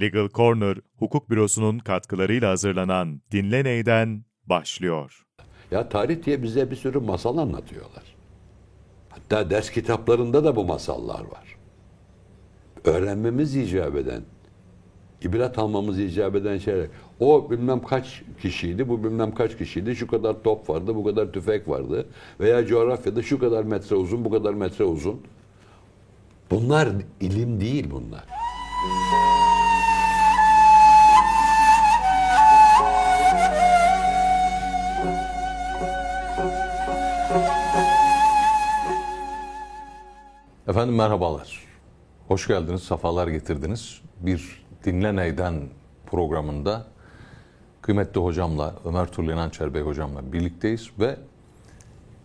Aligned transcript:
Legal 0.00 0.28
Corner, 0.28 0.76
hukuk 0.96 1.30
bürosunun 1.30 1.78
katkılarıyla 1.78 2.50
hazırlanan 2.50 3.20
Dinle 3.30 3.64
Ney'den 3.64 4.24
başlıyor. 4.46 5.24
Ya 5.70 5.88
tarih 5.88 6.24
diye 6.24 6.42
bize 6.42 6.70
bir 6.70 6.76
sürü 6.76 6.98
masal 6.98 7.38
anlatıyorlar. 7.38 8.02
Hatta 9.08 9.50
ders 9.50 9.70
kitaplarında 9.70 10.44
da 10.44 10.56
bu 10.56 10.64
masallar 10.64 11.20
var. 11.20 11.56
Öğrenmemiz 12.84 13.56
icap 13.56 13.96
eden, 13.96 14.22
ibret 15.22 15.58
almamız 15.58 15.98
icap 15.98 16.36
eden 16.36 16.58
şeyler. 16.58 16.86
O 17.20 17.50
bilmem 17.50 17.82
kaç 17.82 18.22
kişiydi, 18.42 18.88
bu 18.88 19.04
bilmem 19.04 19.34
kaç 19.34 19.58
kişiydi, 19.58 19.96
şu 19.96 20.06
kadar 20.06 20.42
top 20.42 20.70
vardı, 20.70 20.94
bu 20.94 21.04
kadar 21.04 21.32
tüfek 21.32 21.68
vardı. 21.68 22.06
Veya 22.40 22.66
coğrafyada 22.66 23.22
şu 23.22 23.38
kadar 23.38 23.64
metre 23.64 23.96
uzun, 23.96 24.24
bu 24.24 24.30
kadar 24.30 24.54
metre 24.54 24.84
uzun. 24.84 25.20
Bunlar 26.50 26.88
ilim 27.20 27.60
değil 27.60 27.90
bunlar. 27.90 28.24
Efendim 40.68 40.94
merhabalar. 40.94 41.64
Hoş 42.28 42.46
geldiniz, 42.48 42.82
safalar 42.82 43.28
getirdiniz. 43.28 44.00
Bir 44.20 44.64
Dinle 44.84 45.16
Ney'den 45.16 45.54
programında 46.06 46.84
kıymetli 47.82 48.20
hocamla, 48.20 48.74
Ömer 48.84 49.06
Turlen 49.06 49.36
Hançer 49.36 49.74
Bey 49.74 49.82
hocamla 49.82 50.32
birlikteyiz 50.32 50.90
ve 51.00 51.16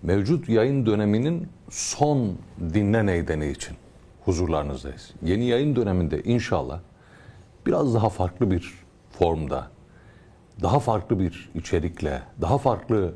mevcut 0.03 0.49
yayın 0.49 0.85
döneminin 0.85 1.49
son 1.69 2.37
Dinle 2.73 3.05
Ney'deni 3.05 3.47
için 3.47 3.77
huzurlarınızdayız. 4.25 5.11
Yeni 5.23 5.45
yayın 5.45 5.75
döneminde 5.75 6.23
inşallah 6.23 6.79
biraz 7.65 7.93
daha 7.93 8.09
farklı 8.09 8.51
bir 8.51 8.73
formda, 9.11 9.67
daha 10.61 10.79
farklı 10.79 11.19
bir 11.19 11.49
içerikle, 11.55 12.21
daha 12.41 12.57
farklı 12.57 13.13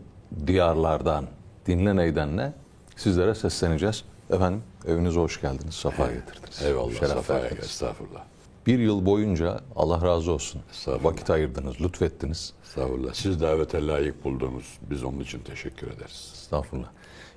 diyarlardan, 0.48 1.26
Dinle 1.68 1.96
Ney'denle 1.96 2.54
sizlere 2.96 3.36
sesleneceğiz. 3.36 4.04
Efendim 4.30 4.64
evinize 4.88 5.20
hoş 5.20 5.42
geldiniz, 5.42 5.74
safa 5.76 6.08
getirdiniz. 6.12 6.62
Eyvallah, 6.62 7.00
Şeref 7.00 7.30
verdiniz. 7.30 7.54
gel, 7.54 7.64
estağfurullah. 7.64 8.24
Bir 8.68 8.80
yıl 8.80 9.06
boyunca 9.06 9.60
Allah 9.76 10.02
razı 10.02 10.32
olsun 10.32 10.62
vakit 10.88 11.30
ayırdınız, 11.30 11.82
lütfettiniz. 11.82 12.54
Estağfurullah. 12.64 13.14
Siz 13.14 13.42
davete 13.42 13.88
layık 13.88 14.24
buldunuz. 14.24 14.78
Biz 14.90 15.04
onun 15.04 15.20
için 15.20 15.40
teşekkür 15.40 15.88
ederiz. 15.88 16.32
Estağfurullah. 16.34 16.90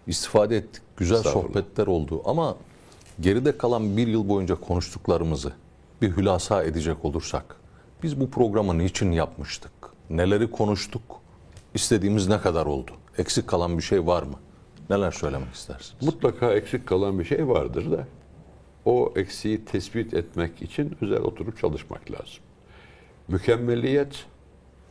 İstifade 0.06 0.56
ettik, 0.56 0.82
güzel 0.96 1.22
sohbetler 1.22 1.86
oldu 1.86 2.22
ama 2.24 2.56
geride 3.20 3.58
kalan 3.58 3.96
bir 3.96 4.06
yıl 4.06 4.28
boyunca 4.28 4.54
konuştuklarımızı 4.54 5.52
bir 6.02 6.16
hülasa 6.16 6.62
edecek 6.64 7.04
olursak, 7.04 7.56
biz 8.02 8.20
bu 8.20 8.30
programı 8.30 8.78
niçin 8.78 9.12
yapmıştık? 9.12 9.72
Neleri 10.10 10.50
konuştuk? 10.50 11.02
İstediğimiz 11.74 12.28
ne 12.28 12.40
kadar 12.40 12.66
oldu? 12.66 12.90
Eksik 13.18 13.46
kalan 13.46 13.78
bir 13.78 13.82
şey 13.82 14.06
var 14.06 14.22
mı? 14.22 14.34
Neler 14.90 15.10
söylemek 15.10 15.54
istersiniz? 15.54 16.02
Mutlaka 16.02 16.54
eksik 16.54 16.86
kalan 16.86 17.18
bir 17.18 17.24
şey 17.24 17.48
vardır 17.48 17.90
da 17.90 18.06
o 18.84 19.12
eksiği 19.16 19.64
tespit 19.64 20.14
etmek 20.14 20.62
için 20.62 20.96
özel 21.00 21.20
oturup 21.20 21.58
çalışmak 21.58 22.10
lazım. 22.10 22.42
Mükemmeliyet 23.28 24.26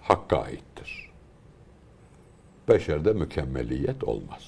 hakka 0.02 0.42
aittir. 0.42 1.12
Beşerde 2.70 3.14
mükemmeliyet 3.14 4.04
olmaz. 4.04 4.44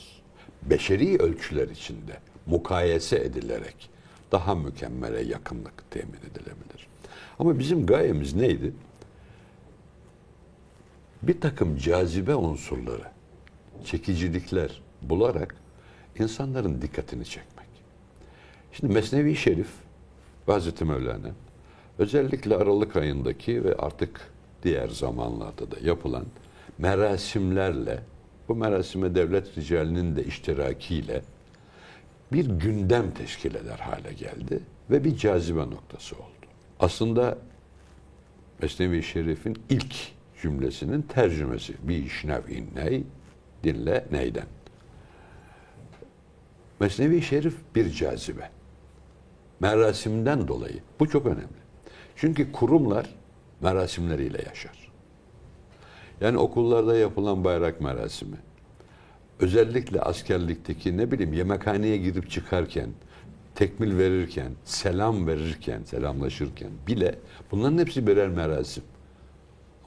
Beşeri 0.63 1.17
ölçüler 1.17 1.67
içinde 1.67 2.17
mukayese 2.45 3.17
edilerek 3.17 3.89
daha 4.31 4.55
mükemmele 4.55 5.21
yakınlık 5.21 5.91
temin 5.91 6.19
edilebilir. 6.31 6.87
Ama 7.39 7.59
bizim 7.59 7.85
gayemiz 7.85 8.33
neydi? 8.33 8.73
Bir 11.23 11.41
takım 11.41 11.77
cazibe 11.77 12.35
unsurları, 12.35 13.11
çekicilikler 13.85 14.81
bularak 15.01 15.55
insanların 16.19 16.81
dikkatini 16.81 17.25
çekmek. 17.25 17.67
Şimdi 18.71 18.93
Mesnevi 18.93 19.35
Şerif 19.35 19.69
ve 20.47 20.51
Hazreti 20.51 20.85
Mevlana 20.85 21.31
özellikle 21.99 22.55
Aralık 22.55 22.95
ayındaki 22.95 23.63
ve 23.63 23.75
artık 23.75 24.31
diğer 24.63 24.87
zamanlarda 24.87 25.71
da 25.71 25.75
yapılan 25.83 26.25
merasimlerle 26.77 27.99
bu 28.47 28.55
merasime 28.55 29.15
devlet 29.15 29.57
ricalinin 29.57 30.15
de 30.15 30.23
iştirakiyle 30.23 31.21
bir 32.31 32.45
gündem 32.45 33.11
teşkil 33.11 33.55
eder 33.55 33.77
hale 33.77 34.13
geldi 34.13 34.59
ve 34.89 35.03
bir 35.03 35.17
cazibe 35.17 35.59
noktası 35.59 36.15
oldu. 36.15 36.47
Aslında 36.79 37.37
Mesnevi 38.61 39.03
Şerif'in 39.03 39.57
ilk 39.69 39.95
cümlesinin 40.41 41.01
tercümesi. 41.01 41.73
Bir 41.83 42.05
işnev 42.05 42.41
ney, 42.75 43.03
dinle 43.63 44.05
neyden. 44.11 44.45
Mesnevi 46.79 47.21
Şerif 47.21 47.55
bir 47.75 47.91
cazibe. 47.91 48.49
Merasimden 49.59 50.47
dolayı. 50.47 50.79
Bu 50.99 51.09
çok 51.09 51.25
önemli. 51.25 51.57
Çünkü 52.15 52.51
kurumlar 52.51 53.15
merasimleriyle 53.61 54.37
yaşar. 54.45 54.91
Yani 56.21 56.37
okullarda 56.37 56.97
yapılan 56.97 57.43
bayrak 57.43 57.81
merasimi, 57.81 58.37
özellikle 59.39 60.01
askerlikteki 60.01 60.97
ne 60.97 61.11
bileyim 61.11 61.33
yemekhaneye 61.33 61.97
girip 61.97 62.29
çıkarken, 62.29 62.89
tekmil 63.55 63.97
verirken, 63.97 64.51
selam 64.63 65.27
verirken, 65.27 65.83
selamlaşırken 65.83 66.69
bile 66.87 67.15
bunların 67.51 67.77
hepsi 67.77 68.07
birer 68.07 68.29
merasim. 68.29 68.83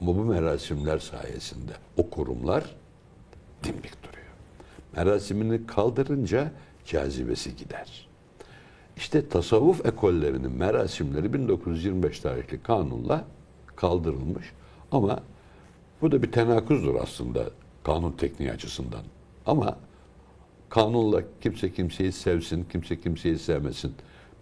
Ama 0.01 0.15
bu 0.17 0.25
merasimler 0.25 0.99
sayesinde 0.99 1.71
o 1.97 2.09
kurumlar 2.09 2.75
dimdik 3.63 4.03
duruyor. 4.03 4.27
Merasimini 4.95 5.67
kaldırınca 5.67 6.51
cazibesi 6.91 7.55
gider. 7.55 8.07
İşte 8.97 9.29
tasavvuf 9.29 9.85
ekollerinin 9.85 10.51
merasimleri 10.51 11.33
1925 11.33 12.19
tarihli 12.19 12.63
kanunla 12.63 13.25
kaldırılmış 13.75 14.51
ama 14.91 15.19
bu 16.01 16.11
da 16.11 16.23
bir 16.23 16.31
tenakuzdur 16.31 16.95
aslında 16.95 17.43
kanun 17.83 18.11
tekniği 18.11 18.51
açısından. 18.51 19.01
Ama 19.45 19.77
kanunla 20.69 21.21
kimse 21.41 21.73
kimseyi 21.73 22.11
sevsin, 22.11 22.63
kimse 22.71 23.01
kimseyi 23.01 23.39
sevmesin 23.39 23.93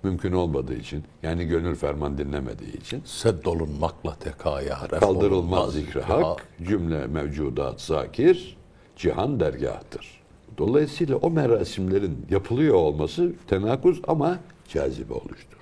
mümkün 0.03 0.31
olmadığı 0.31 0.75
için 0.75 1.03
yani 1.23 1.45
gönül 1.45 1.75
ferman 1.75 2.17
dinlemediği 2.17 2.77
için 2.77 3.01
Seddolunmakla 3.05 4.15
tekaya, 4.15 4.87
kaldırılmaz 4.87 5.73
zikri 5.73 6.01
hak, 6.01 6.47
cümle 6.67 7.07
mevcudat 7.07 7.81
zakir, 7.81 8.57
cihan 8.95 9.39
dergahtır. 9.39 10.18
Dolayısıyla 10.57 11.15
o 11.15 11.29
merasimlerin 11.29 12.25
yapılıyor 12.29 12.73
olması 12.73 13.33
tenakuz 13.47 14.01
ama 14.07 14.39
cazibe 14.67 15.13
oluşturdu. 15.13 15.59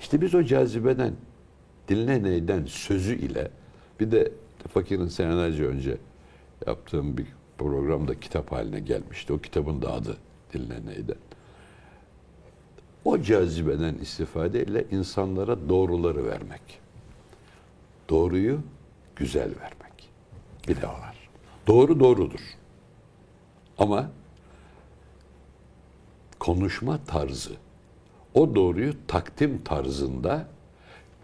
İşte 0.00 0.20
biz 0.20 0.34
o 0.34 0.44
cazibeden, 0.44 1.12
dinle 1.88 2.22
neyden 2.22 2.64
sözü 2.64 3.14
ile 3.14 3.50
bir 4.00 4.10
de 4.10 4.32
fakirin 4.72 5.08
senelerce 5.08 5.66
önce 5.66 5.96
yaptığım 6.66 7.18
bir 7.18 7.26
programda 7.58 8.20
kitap 8.20 8.52
haline 8.52 8.80
gelmişti. 8.80 9.32
O 9.32 9.38
kitabın 9.38 9.82
da 9.82 9.92
adı 9.92 10.16
dinle 10.52 10.86
neyden. 10.86 11.16
O 13.04 13.22
cazibeden 13.22 13.94
istifadeyle 13.94 14.86
insanlara 14.90 15.68
doğruları 15.68 16.24
vermek. 16.26 16.80
Doğruyu 18.08 18.60
güzel 19.16 19.50
vermek. 19.60 20.10
Bir 20.68 20.76
de 20.76 20.86
var. 20.86 21.28
Doğru 21.66 22.00
doğrudur. 22.00 22.40
Ama 23.78 24.10
konuşma 26.38 27.04
tarzı, 27.04 27.56
o 28.34 28.54
doğruyu 28.54 29.06
takdim 29.06 29.64
tarzında 29.64 30.48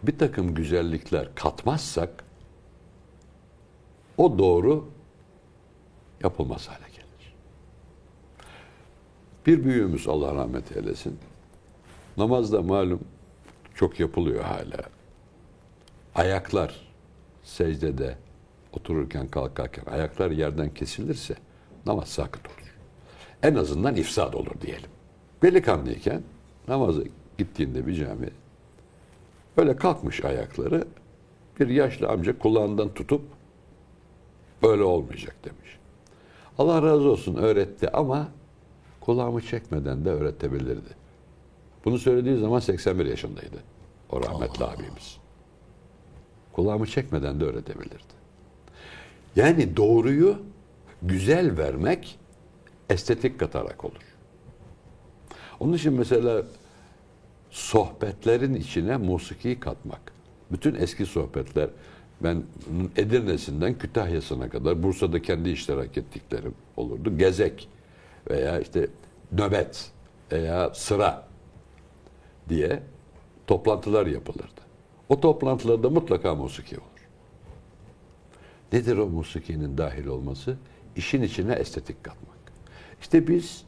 bir 0.02 0.18
takım 0.18 0.54
güzellikler 0.54 1.34
katmazsak 1.34 2.24
o 4.16 4.38
doğru 4.38 4.88
yapılmaz 6.22 6.68
hale 6.68 6.88
gelir. 6.90 7.34
Bir 9.46 9.64
büyüğümüz 9.64 10.08
Allah 10.08 10.34
rahmet 10.34 10.76
eylesin. 10.76 11.18
Namazda 12.16 12.62
malum 12.62 13.00
çok 13.74 14.00
yapılıyor 14.00 14.44
hala. 14.44 14.82
Ayaklar 16.14 16.92
secdede 17.42 18.18
otururken 18.72 19.28
kalkarken 19.28 19.84
ayaklar 19.84 20.30
yerden 20.30 20.74
kesilirse 20.74 21.36
namaz 21.86 22.08
sakıt 22.08 22.46
olur. 22.46 22.74
En 23.42 23.54
azından 23.54 23.96
ifsad 23.96 24.32
olur 24.34 24.60
diyelim. 24.60 24.90
Delikanlıyken 25.42 26.22
namaza 26.68 27.02
gittiğinde 27.38 27.86
bir 27.86 27.94
cami 27.94 28.28
öyle 29.56 29.76
kalkmış 29.76 30.24
ayakları 30.24 30.84
bir 31.60 31.68
yaşlı 31.68 32.08
amca 32.08 32.38
kulağından 32.38 32.94
tutup 32.94 33.22
böyle 34.62 34.82
olmayacak 34.82 35.36
demiş. 35.44 35.78
Allah 36.58 36.82
razı 36.82 37.10
olsun 37.10 37.34
öğretti 37.34 37.90
ama 37.90 38.28
kulağımı 39.00 39.40
çekmeden 39.40 40.04
de 40.04 40.10
öğretebilirdi. 40.10 41.00
Bunu 41.84 41.98
söylediği 41.98 42.38
zaman 42.38 42.58
81 42.58 43.06
yaşındaydı. 43.06 43.56
O 44.10 44.22
rahmetli 44.22 44.64
abimiz. 44.64 45.18
kulağımı 46.52 46.86
çekmeden 46.86 47.40
de 47.40 47.44
öğretebilirdi. 47.44 48.20
Yani 49.36 49.76
doğruyu 49.76 50.36
güzel 51.02 51.58
vermek 51.58 52.18
estetik 52.90 53.40
katarak 53.40 53.84
olur. 53.84 54.16
Onun 55.60 55.72
için 55.72 55.92
mesela 55.92 56.42
sohbetlerin 57.50 58.54
içine 58.54 58.96
musiki 58.96 59.60
katmak. 59.60 60.12
Bütün 60.52 60.74
eski 60.74 61.06
sohbetler 61.06 61.70
ben 62.20 62.42
Edirne'sinden 62.96 63.78
Kütahya'sına 63.78 64.48
kadar 64.48 64.82
Bursa'da 64.82 65.22
kendi 65.22 65.50
iştirak 65.50 65.98
ettiklerim 65.98 66.54
olurdu. 66.76 67.18
Gezek 67.18 67.68
veya 68.30 68.60
işte 68.60 68.88
nöbet 69.32 69.90
veya 70.32 70.74
sıra 70.74 71.26
diye 72.48 72.82
toplantılar 73.46 74.06
yapılırdı. 74.06 74.60
O 75.08 75.20
toplantılarda 75.20 75.90
mutlaka 75.90 76.34
musiki 76.34 76.76
olur. 76.76 77.08
Nedir 78.72 78.96
o 78.96 79.06
musikinin 79.06 79.78
dahil 79.78 80.06
olması? 80.06 80.56
İşin 80.96 81.22
içine 81.22 81.52
estetik 81.52 82.04
katmak. 82.04 82.38
İşte 83.00 83.28
biz 83.28 83.64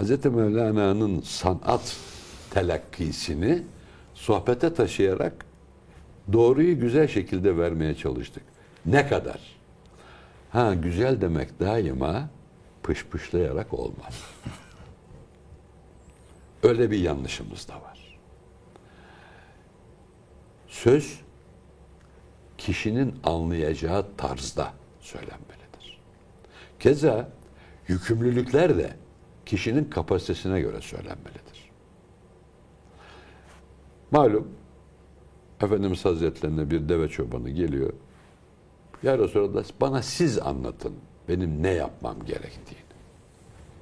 Hz. 0.00 0.24
Mevlana'nın 0.24 1.20
sanat 1.20 1.96
telakkisini 2.50 3.62
sohbete 4.14 4.74
taşıyarak 4.74 5.44
doğruyu 6.32 6.80
güzel 6.80 7.08
şekilde 7.08 7.56
vermeye 7.56 7.94
çalıştık. 7.94 8.42
Ne 8.86 9.08
kadar? 9.08 9.40
Ha 10.50 10.74
güzel 10.74 11.20
demek 11.20 11.60
daima 11.60 12.30
pışpışlayarak 12.82 13.74
olmaz. 13.74 14.24
Öyle 16.62 16.90
bir 16.90 16.98
yanlışımız 16.98 17.68
da 17.68 17.74
var. 17.74 18.18
Söz 20.68 21.20
kişinin 22.58 23.14
anlayacağı 23.24 24.06
tarzda 24.16 24.72
söylenmelidir. 25.00 25.59
Keza 26.80 27.28
yükümlülükler 27.88 28.78
de 28.78 28.90
kişinin 29.46 29.84
kapasitesine 29.84 30.60
göre 30.60 30.80
söylenmelidir. 30.80 31.70
Malum 34.10 34.48
Efendimiz 35.62 36.04
Hazretlerine 36.04 36.70
bir 36.70 36.88
deve 36.88 37.08
çobanı 37.08 37.50
geliyor. 37.50 37.92
Ya 39.02 39.18
Resulallah 39.18 39.64
bana 39.80 40.02
siz 40.02 40.38
anlatın 40.38 40.94
benim 41.28 41.62
ne 41.62 41.70
yapmam 41.70 42.24
gerektiğini. 42.26 42.80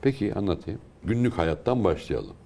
Peki 0.03 0.35
anlatayım. 0.35 0.81
Günlük 1.05 1.39
hayattan 1.39 1.85
başlayalım. 1.85 2.37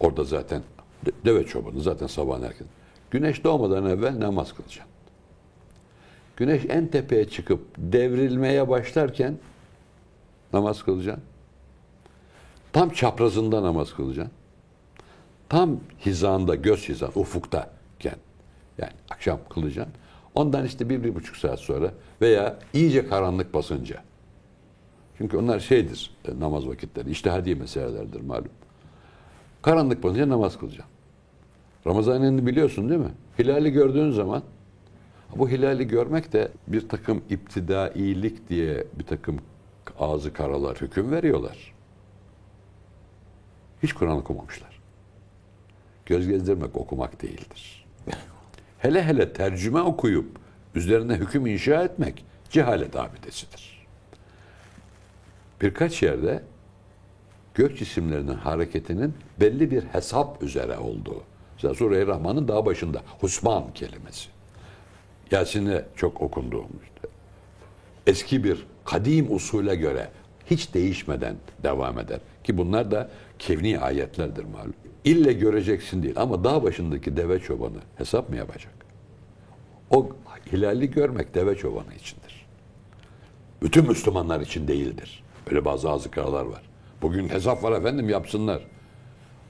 Orada 0.00 0.24
zaten 0.24 0.62
de- 1.06 1.12
deve 1.24 1.46
çobanı 1.46 1.80
zaten 1.80 2.06
sabahın 2.06 2.42
erken. 2.42 2.66
Güneş 3.10 3.44
doğmadan 3.44 3.86
evvel 3.86 4.20
namaz 4.20 4.52
kılacaksın. 4.54 4.93
Güneş 6.36 6.62
en 6.68 6.86
tepeye 6.86 7.28
çıkıp 7.28 7.60
devrilmeye 7.78 8.68
başlarken 8.68 9.38
namaz 10.52 10.82
kılacaksın. 10.82 11.24
Tam 12.72 12.90
çaprazında 12.90 13.62
namaz 13.62 13.94
kılacaksın. 13.94 14.32
Tam 15.48 15.80
hizanda, 16.06 16.54
göz 16.54 16.88
hizan, 16.88 17.10
ufuktayken 17.14 18.16
yani 18.78 18.92
akşam 19.10 19.38
kılacaksın. 19.50 19.94
Ondan 20.34 20.64
işte 20.64 20.88
bir, 20.88 21.04
bir 21.04 21.14
buçuk 21.14 21.36
saat 21.36 21.58
sonra 21.58 21.90
veya 22.20 22.58
iyice 22.72 23.08
karanlık 23.08 23.54
basınca. 23.54 24.02
Çünkü 25.18 25.36
onlar 25.36 25.60
şeydir 25.60 26.10
e, 26.28 26.40
namaz 26.40 26.68
vakitleri, 26.68 27.10
iştihadi 27.10 27.54
meselelerdir 27.54 28.20
malum. 28.20 28.48
Karanlık 29.62 30.02
basınca 30.02 30.28
namaz 30.28 30.58
kılacaksın. 30.58 30.94
Ramazan 31.86 32.20
ayını 32.20 32.46
biliyorsun 32.46 32.88
değil 32.88 33.00
mi? 33.00 33.12
Hilali 33.38 33.70
gördüğün 33.70 34.10
zaman 34.10 34.42
bu 35.36 35.48
hilali 35.48 35.88
görmek 35.88 36.32
de 36.32 36.48
bir 36.66 36.88
takım 36.88 37.22
iptidailik 37.30 38.48
diye 38.48 38.86
bir 38.98 39.04
takım 39.04 39.38
ağzı 39.98 40.32
karalar 40.32 40.80
hüküm 40.80 41.10
veriyorlar. 41.10 41.74
Hiç 43.82 43.92
Kur'an 43.92 44.16
okumamışlar. 44.16 44.80
Göz 46.06 46.28
gezdirmek 46.28 46.76
okumak 46.76 47.22
değildir. 47.22 47.86
Hele 48.78 49.04
hele 49.04 49.32
tercüme 49.32 49.80
okuyup 49.80 50.38
üzerine 50.74 51.14
hüküm 51.14 51.46
inşa 51.46 51.84
etmek 51.84 52.24
cehalet 52.50 52.96
abidesidir. 52.96 53.86
Birkaç 55.60 56.02
yerde 56.02 56.42
gök 57.54 57.78
cisimlerinin 57.78 58.34
hareketinin 58.34 59.14
belli 59.40 59.70
bir 59.70 59.82
hesap 59.82 60.42
üzere 60.42 60.78
olduğu. 60.78 61.22
Mesela 61.54 61.74
Sure-i 61.74 62.06
Rahman'ın 62.06 62.48
daha 62.48 62.66
başında 62.66 63.02
husman 63.20 63.72
kelimesi. 63.74 64.33
Yasin'e 65.30 65.84
çok 65.96 66.20
okunduğum 66.20 66.68
işte. 66.84 67.08
Eski 68.06 68.44
bir 68.44 68.66
kadim 68.84 69.34
usule 69.34 69.76
göre 69.76 70.08
hiç 70.50 70.74
değişmeden 70.74 71.36
devam 71.62 71.98
eder. 71.98 72.20
Ki 72.44 72.58
bunlar 72.58 72.90
da 72.90 73.10
kevni 73.38 73.78
ayetlerdir 73.78 74.44
malum. 74.44 74.74
İlle 75.04 75.32
göreceksin 75.32 76.02
değil 76.02 76.14
ama 76.16 76.44
dağ 76.44 76.62
başındaki 76.62 77.16
deve 77.16 77.38
çobanı 77.38 77.78
hesap 77.96 78.30
mı 78.30 78.36
yapacak? 78.36 78.72
O 79.90 80.08
hilali 80.52 80.90
görmek 80.90 81.34
deve 81.34 81.56
çobanı 81.56 81.94
içindir. 81.94 82.46
Bütün 83.62 83.88
Müslümanlar 83.88 84.40
için 84.40 84.68
değildir. 84.68 85.22
Öyle 85.50 85.64
bazı 85.64 85.90
azıkralar 85.90 86.44
var. 86.44 86.62
Bugün 87.02 87.28
hesap 87.28 87.62
var 87.62 87.72
efendim 87.72 88.08
yapsınlar. 88.08 88.62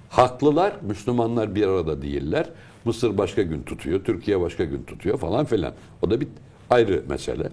Haklılar, 0.08 0.76
Müslümanlar 0.82 1.54
bir 1.54 1.66
arada 1.66 2.02
değiller. 2.02 2.50
Mısır 2.84 3.18
başka 3.18 3.42
gün 3.42 3.62
tutuyor, 3.62 4.04
Türkiye 4.04 4.40
başka 4.40 4.64
gün 4.64 4.82
tutuyor 4.82 5.18
falan 5.18 5.44
filan. 5.44 5.72
O 6.02 6.10
da 6.10 6.20
bir 6.20 6.28
ayrı 6.70 7.02
mesele. 7.08 7.48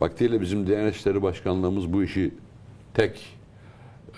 Vaktiyle 0.00 0.40
bizim 0.40 0.66
Diyanet 0.66 0.96
İşleri 0.96 1.22
Başkanlığımız 1.22 1.92
bu 1.92 2.02
işi 2.02 2.34
tek 2.94 3.36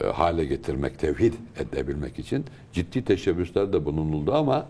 e, 0.01 0.07
hale 0.07 0.45
getirmek, 0.45 0.99
tevhid 0.99 1.35
edebilmek 1.59 2.19
için 2.19 2.45
ciddi 2.73 3.05
teşebbüslerde 3.05 3.85
bulunuldu 3.85 4.35
ama 4.35 4.67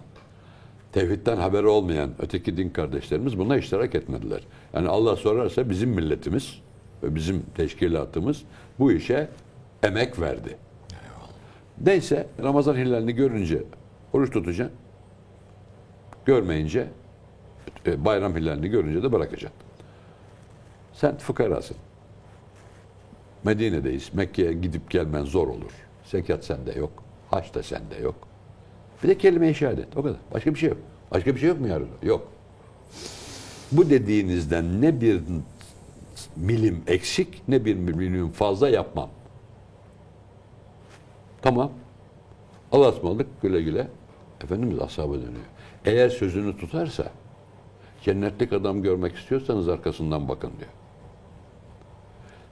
tevhidden 0.93 1.37
haberi 1.37 1.67
olmayan 1.67 2.11
öteki 2.19 2.57
din 2.57 2.71
kardeşlerimiz 2.71 3.39
buna 3.39 3.57
iştirak 3.57 3.95
etmediler. 3.95 4.41
Yani 4.75 4.89
Allah 4.89 5.17
sorarsa 5.17 5.71
bizim 5.71 5.91
milletimiz 5.91 6.61
ve 7.03 7.15
bizim 7.15 7.43
teşkilatımız 7.57 8.43
bu 8.79 8.93
işe 8.93 9.29
emek 9.83 10.21
verdi. 10.21 10.57
Neyse 11.85 12.27
Ramazan 12.43 12.77
hilalini 12.77 13.13
görünce 13.13 13.63
oruç 14.13 14.33
tutacaksın. 14.33 14.77
Görmeyince 16.27 16.89
e, 17.87 18.05
bayram 18.05 18.37
hilalini 18.37 18.69
görünce 18.69 19.03
de 19.03 19.13
bırakacaksın. 19.13 19.61
Sen 20.93 21.17
fıkarasın. 21.17 21.77
Medine'deyiz. 23.45 24.15
Mekke'ye 24.15 24.53
gidip 24.53 24.91
gelmen 24.91 25.25
zor 25.25 25.49
olur. 25.49 25.73
Zekat 26.05 26.45
sende 26.45 26.73
yok. 26.73 26.91
Haç 27.31 27.55
da 27.55 27.63
sende 27.63 27.97
yok. 28.03 28.15
Bir 29.03 29.09
de 29.09 29.19
kelime-i 29.19 29.55
şehadet. 29.55 29.97
O 29.97 30.03
kadar. 30.03 30.17
Başka 30.35 30.55
bir 30.55 30.59
şey 30.59 30.69
yok. 30.69 30.79
Başka 31.11 31.35
bir 31.35 31.41
şey 31.41 31.49
yok 31.49 31.61
mu 31.61 31.69
yarın? 31.69 31.89
Yok. 32.03 32.29
Bu 33.73 33.91
dediğinizden 33.91 34.83
ne 34.83 35.01
bir 35.01 35.21
milim 36.37 36.83
eksik 36.87 37.43
ne 37.49 37.65
bir 37.65 37.75
milim 37.75 38.31
fazla 38.31 38.69
yapmam. 38.69 39.11
Tamam. 41.43 41.71
Allah'a 42.73 42.89
ısmarladık 42.89 43.43
güle 43.43 43.63
güle. 43.63 43.89
Efendimiz 44.45 44.79
ashaba 44.79 45.15
dönüyor. 45.15 45.45
Eğer 45.87 46.09
sözünü 46.09 46.57
tutarsa 46.57 47.05
cennetlik 48.03 48.53
adam 48.53 48.83
görmek 48.83 49.17
istiyorsanız 49.17 49.69
arkasından 49.69 50.29
bakın 50.29 50.53
diyor. 50.59 50.71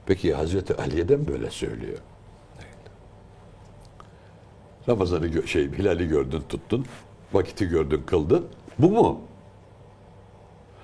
Peki 0.05 0.33
Hazreti 0.33 0.75
Ali'ye 0.75 1.09
de 1.09 1.15
mi 1.15 1.27
böyle 1.27 1.51
söylüyor? 1.51 1.99
Ramazan'ı 4.89 5.47
şey 5.47 5.71
Hilal'i 5.71 6.07
gördün 6.07 6.41
tuttun, 6.49 6.85
vakiti 7.33 7.69
gördün 7.69 8.03
kıldın. 8.03 8.47
Bu 8.79 8.89
mu? 8.89 9.21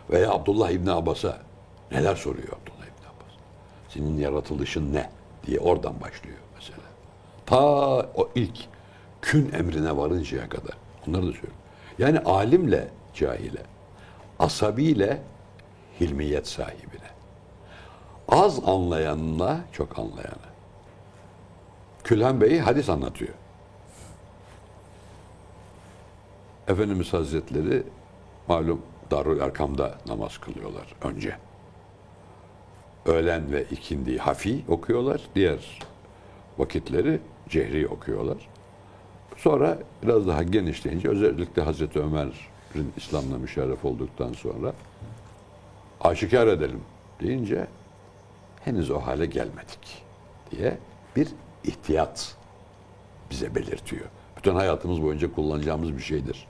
Veya 0.10 0.31
Abdullah 0.31 0.70
İbni 0.70 0.91
Abbas'a 0.91 1.41
neler 1.91 2.15
soruyor 2.15 2.48
Abdullah 2.48 2.86
İbni 2.86 3.08
Abbas? 3.08 3.34
Senin 3.89 4.17
yaratılışın 4.17 4.93
ne? 4.93 5.10
diye 5.46 5.60
oradan 5.60 6.01
başlıyor 6.01 6.38
mesela. 6.55 6.81
Ta 7.46 7.60
o 8.15 8.29
ilk 8.36 8.58
kün 9.22 9.51
emrine 9.53 9.98
varıncaya 9.98 10.50
kadar. 10.50 10.74
Onları 11.08 11.22
da 11.22 11.31
söylüyor. 11.31 11.53
Yani 12.00 12.19
alimle 12.19 12.88
cahile, 13.13 13.63
asabiyle 14.39 15.21
hilmiyet 16.00 16.48
sahibine. 16.48 17.12
Az 18.27 18.60
anlayanla 18.65 19.60
çok 19.71 20.00
anlayana. 20.00 20.51
Külhan 22.03 22.41
Bey 22.41 22.60
hadis 22.60 22.89
anlatıyor. 22.89 23.33
Efendimiz 26.67 27.13
Hazretleri 27.13 27.83
malum 28.48 28.81
Darül 29.12 29.39
Erkam'da 29.39 29.95
namaz 30.07 30.38
kılıyorlar 30.38 30.95
önce. 31.01 31.38
Öğlen 33.05 33.51
ve 33.51 33.63
ikindi 33.63 34.17
hafi 34.17 34.62
okuyorlar. 34.67 35.21
Diğer 35.36 35.79
vakitleri 36.57 37.19
cehri 37.50 37.88
okuyorlar. 37.88 38.50
Sonra 39.43 39.77
biraz 40.03 40.27
daha 40.27 40.43
genişleyince 40.43 41.10
özellikle 41.10 41.62
Hazreti 41.62 42.00
Ömer 42.00 42.50
İslam'la 42.98 43.38
müşerref 43.38 43.86
olduktan 43.86 44.33
sonra 44.33 44.74
aşikar 46.01 46.48
edelim 46.48 46.81
deyince 47.21 47.67
henüz 48.65 48.91
o 48.91 49.00
hale 49.00 49.25
gelmedik 49.25 50.03
diye 50.51 50.77
bir 51.15 51.27
ihtiyat 51.63 52.36
bize 53.31 53.55
belirtiyor. 53.55 54.05
Bütün 54.38 54.55
hayatımız 54.55 55.01
boyunca 55.01 55.33
kullanacağımız 55.33 55.98
bir 55.98 56.01
şeydir. 56.01 56.48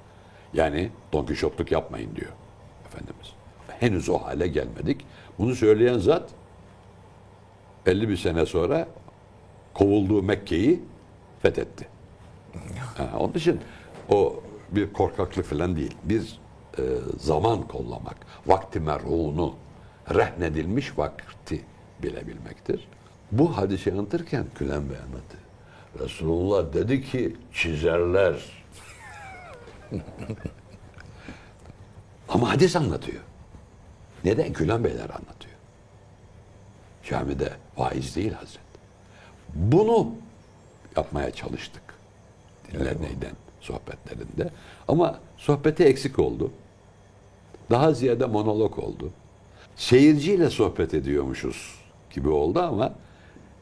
Yani 0.53 0.89
Don 1.13 1.25
Kişotluk 1.25 1.71
yapmayın 1.71 2.15
diyor 2.15 2.31
Efendimiz. 2.85 3.33
Henüz 3.79 4.09
o 4.09 4.17
hale 4.17 4.47
gelmedik. 4.47 5.05
Bunu 5.39 5.55
söyleyen 5.55 5.97
zat 5.97 6.29
50 7.85 8.09
bir 8.09 8.17
sene 8.17 8.45
sonra 8.45 8.87
kovulduğu 9.73 10.23
Mekke'yi 10.23 10.81
fethetti. 11.41 11.90
Onun 13.19 13.33
için 13.33 13.59
o 14.09 14.43
bir 14.71 14.93
korkaklık 14.93 15.45
falan 15.45 15.75
değil. 15.75 15.95
Bir 16.03 16.39
e, 16.77 16.81
zaman 17.19 17.67
kollamak, 17.67 18.15
vakti 18.47 18.79
merhunu, 18.79 19.55
rehnedilmiş 20.13 20.97
vakti 20.97 21.65
bilebilmektir. 22.03 22.87
Bu 23.31 23.57
hadisi 23.57 23.91
anlatırken 23.91 24.45
Gülen 24.59 24.89
Bey 24.89 24.97
anlattı. 24.97 25.37
Resulullah 25.99 26.73
dedi 26.73 27.03
ki 27.03 27.35
çizerler. 27.53 28.63
Ama 32.29 32.49
hadis 32.49 32.75
anlatıyor. 32.75 33.21
Neden? 34.23 34.53
Gülen 34.53 34.83
Beyler 34.83 35.09
anlatıyor. 35.09 35.55
Camide 37.03 37.53
vaiz 37.77 38.15
değil 38.15 38.33
Hazret. 38.33 38.61
Bunu 39.55 40.11
yapmaya 40.97 41.31
çalıştık. 41.31 41.90
Dinleneyden 42.73 43.35
sohbetlerinde. 43.61 44.49
Ama 44.87 45.19
sohbeti 45.37 45.83
eksik 45.83 46.19
oldu. 46.19 46.51
Daha 47.69 47.93
ziyade 47.93 48.25
monolog 48.25 48.79
oldu. 48.79 49.09
Seyirciyle 49.75 50.49
sohbet 50.49 50.93
ediyormuşuz 50.93 51.75
gibi 52.09 52.29
oldu 52.29 52.59
ama 52.59 52.93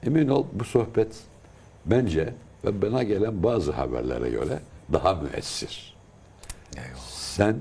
emin 0.04 0.28
ol 0.28 0.46
bu 0.54 0.64
sohbet 0.64 1.16
bence 1.86 2.34
ve 2.66 2.82
bana 2.82 3.04
gelen 3.04 3.44
bazı 3.44 3.72
haberlere 3.72 4.30
göre 4.30 4.60
daha 4.94 5.14
müessir. 5.14 5.96
Sen 7.08 7.56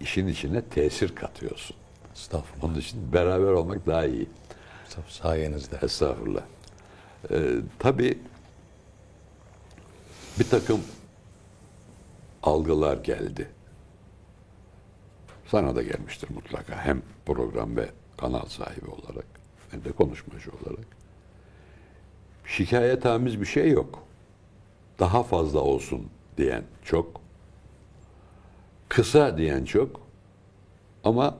işin 0.00 0.26
içine 0.26 0.62
tesir 0.62 1.14
katıyorsun. 1.14 1.76
Estağfurullah. 2.14 2.64
Onun 2.64 2.74
için 2.80 3.12
beraber 3.12 3.46
olmak 3.52 3.86
daha 3.86 4.04
iyi. 4.06 4.28
Sayenizde. 5.08 5.78
Estağfurullah. 5.82 6.42
Ee, 7.30 7.52
tabii 7.78 8.18
bir 10.38 10.44
takım 10.44 10.80
algılar 12.42 12.96
geldi. 12.96 13.48
Sana 15.46 15.76
da 15.76 15.82
gelmiştir 15.82 16.30
mutlaka. 16.30 16.84
Hem 16.84 17.02
program 17.26 17.76
ve 17.76 17.90
kanal 18.16 18.46
sahibi 18.46 18.90
olarak 18.90 19.26
hem 19.70 19.84
de 19.84 19.92
konuşmacı 19.92 20.50
olarak. 20.50 20.86
Şikayetamiz 22.46 23.40
bir 23.40 23.46
şey 23.46 23.70
yok. 23.70 24.02
Daha 24.98 25.22
fazla 25.22 25.60
olsun 25.60 26.06
diyen 26.36 26.62
çok. 26.84 27.20
Kısa 28.88 29.38
diyen 29.38 29.64
çok. 29.64 30.00
Ama 31.04 31.38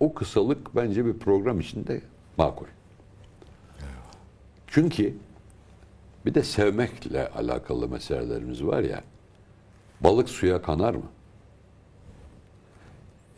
o 0.00 0.14
kısalık 0.14 0.76
bence 0.76 1.06
bir 1.06 1.18
program 1.18 1.60
içinde 1.60 2.00
makul. 2.36 2.66
Çünkü 4.66 5.14
bir 6.26 6.34
de 6.34 6.42
sevmekle 6.42 7.28
alakalı 7.28 7.88
meselelerimiz 7.88 8.64
var 8.64 8.82
ya. 8.82 9.02
Balık 10.00 10.28
suya 10.28 10.62
kanar 10.62 10.94
mı? 10.94 11.06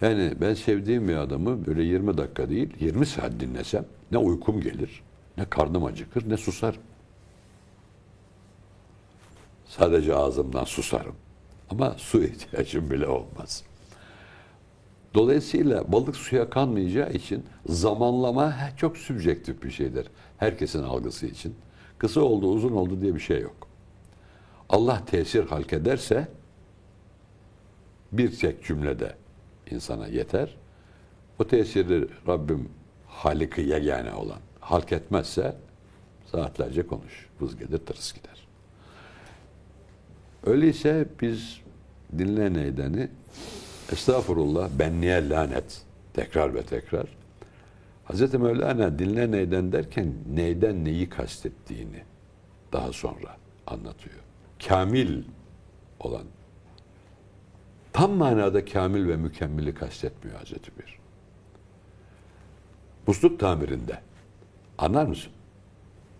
Yani 0.01 0.33
ben 0.41 0.55
sevdiğim 0.55 1.09
bir 1.09 1.17
adamı 1.17 1.67
böyle 1.67 1.83
20 1.83 2.19
dakika 2.19 2.49
değil 2.51 2.71
20 2.81 3.07
saat 3.07 3.33
dinlesem 3.41 3.85
ne 4.13 4.19
uykum 4.19 4.61
gelir, 4.61 5.03
ne 5.37 5.45
karnım 5.45 5.85
acıkır, 5.85 6.31
ne 6.31 6.37
susarım. 6.37 6.83
Sadece 9.67 10.15
ağzımdan 10.15 10.65
susarım. 10.65 11.15
Ama 11.71 11.95
su 11.99 12.23
ihtiyacım 12.25 12.91
bile 12.91 13.07
olmaz. 13.07 13.65
Dolayısıyla 15.15 15.93
balık 15.93 16.17
suya 16.17 16.51
kanmayacağı 16.51 17.13
için 17.13 17.45
zamanlama 17.67 18.55
çok 18.77 18.97
sübjektif 18.97 19.63
bir 19.63 19.71
şeydir. 19.71 20.07
Herkesin 20.39 20.83
algısı 20.83 21.27
için. 21.27 21.55
Kısa 22.05 22.21
oldu, 22.21 22.49
uzun 22.49 22.73
oldu 22.73 23.01
diye 23.01 23.15
bir 23.15 23.21
şey 23.21 23.41
yok. 23.41 23.69
Allah 24.69 25.05
tesir 25.07 25.47
halk 25.47 25.73
ederse 25.73 26.29
bir 28.13 28.39
tek 28.39 28.65
cümlede 28.65 29.15
insana 29.71 30.07
yeter. 30.07 30.57
O 31.39 31.47
tesiri 31.47 32.09
Rabbim 32.29 32.69
Halik-i 33.09 33.61
yegane 33.61 34.15
olan 34.15 34.39
halk 34.61 34.93
etmezse 34.93 35.57
saatlerce 36.33 36.87
konuş. 36.87 37.29
Vız 37.41 37.57
gelir 37.57 37.79
tırıs 37.79 38.13
gider. 38.13 38.47
Öyleyse 40.47 41.07
biz 41.23 41.61
dinleyen 42.19 42.55
eydeni 42.55 43.09
estağfurullah 43.93 44.69
benliğe 44.79 45.29
lanet 45.29 45.83
tekrar 46.15 46.55
ve 46.55 46.63
tekrar. 46.63 47.24
Hz. 48.13 48.35
Mevlana 48.35 48.99
dinle 48.99 49.31
neyden 49.31 49.73
derken 49.73 50.15
neyden 50.35 50.85
neyi 50.85 51.09
kastettiğini 51.09 52.03
daha 52.73 52.93
sonra 52.93 53.37
anlatıyor. 53.67 54.17
Kamil 54.67 55.25
olan 56.01 56.25
tam 57.93 58.13
manada 58.13 58.65
kamil 58.65 59.09
ve 59.09 59.17
mükemmeli 59.17 59.75
kastetmiyor 59.75 60.39
Hazreti 60.39 60.71
Bir. 60.79 60.99
Musluk 63.07 63.41
tamirinde 63.41 64.01
anlar 64.79 65.07
mısın? 65.07 65.33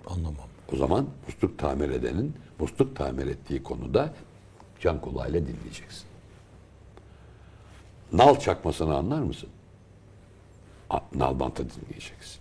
Anlamam. 0.07 0.49
O 0.73 0.77
zaman 0.77 1.09
musluk 1.27 1.59
tamir 1.59 1.91
edenin 1.91 2.35
musluk 2.59 2.97
tamir 2.97 3.27
ettiği 3.27 3.63
konuda 3.63 4.15
can 4.81 5.01
kulağıyla 5.01 5.47
dinleyeceksin. 5.47 6.07
Nal 8.13 8.39
çakmasını 8.39 8.95
anlar 8.95 9.23
mısın? 9.23 9.49
A- 10.95 11.01
Nalbantı 11.15 11.65
dinleyeceksin. 11.71 12.41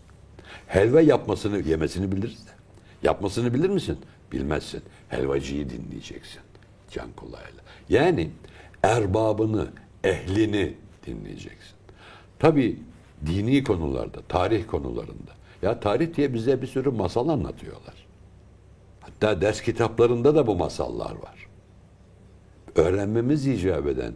Helva 0.67 1.01
yapmasını, 1.01 1.59
yemesini 1.59 2.11
biliriz 2.11 2.47
de. 2.47 2.51
Yapmasını 3.03 3.53
bilir 3.53 3.69
misin? 3.69 3.97
Bilmezsin. 4.31 4.81
Helvacıyı 5.09 5.69
dinleyeceksin. 5.69 6.41
Can 6.91 7.11
kulağıyla. 7.15 7.61
Yani 7.89 8.29
erbabını, 8.83 9.67
ehlini 10.03 10.73
dinleyeceksin. 11.05 11.75
Tabii 12.39 12.79
dini 13.25 13.63
konularda, 13.63 14.21
tarih 14.29 14.67
konularında. 14.67 15.31
Ya 15.61 15.79
tarih 15.79 16.15
diye 16.15 16.33
bize 16.33 16.61
bir 16.61 16.67
sürü 16.67 16.89
masal 16.89 17.29
anlatıyorlar. 17.29 17.93
Hatta 19.01 19.41
ders 19.41 19.61
kitaplarında 19.61 20.35
da 20.35 20.47
bu 20.47 20.55
masallar 20.55 21.11
var. 21.11 21.47
Öğrenmemiz 22.75 23.47
icap 23.47 23.87
eden, 23.87 24.13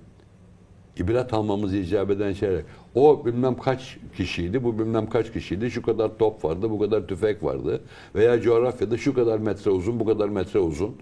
ibret 0.99 1.33
almamız 1.33 1.73
icap 1.73 2.11
eden 2.11 2.33
şeyler. 2.33 2.61
O 2.95 3.25
bilmem 3.25 3.57
kaç 3.57 3.97
kişiydi, 4.17 4.63
bu 4.63 4.79
bilmem 4.79 5.09
kaç 5.09 5.33
kişiydi, 5.33 5.71
şu 5.71 5.81
kadar 5.81 6.17
top 6.17 6.45
vardı, 6.45 6.69
bu 6.69 6.79
kadar 6.79 7.07
tüfek 7.07 7.43
vardı. 7.43 7.81
Veya 8.15 8.41
coğrafyada 8.41 8.97
şu 8.97 9.13
kadar 9.13 9.39
metre 9.39 9.71
uzun, 9.71 9.99
bu 9.99 10.05
kadar 10.05 10.29
metre 10.29 10.59
uzun. 10.59 10.95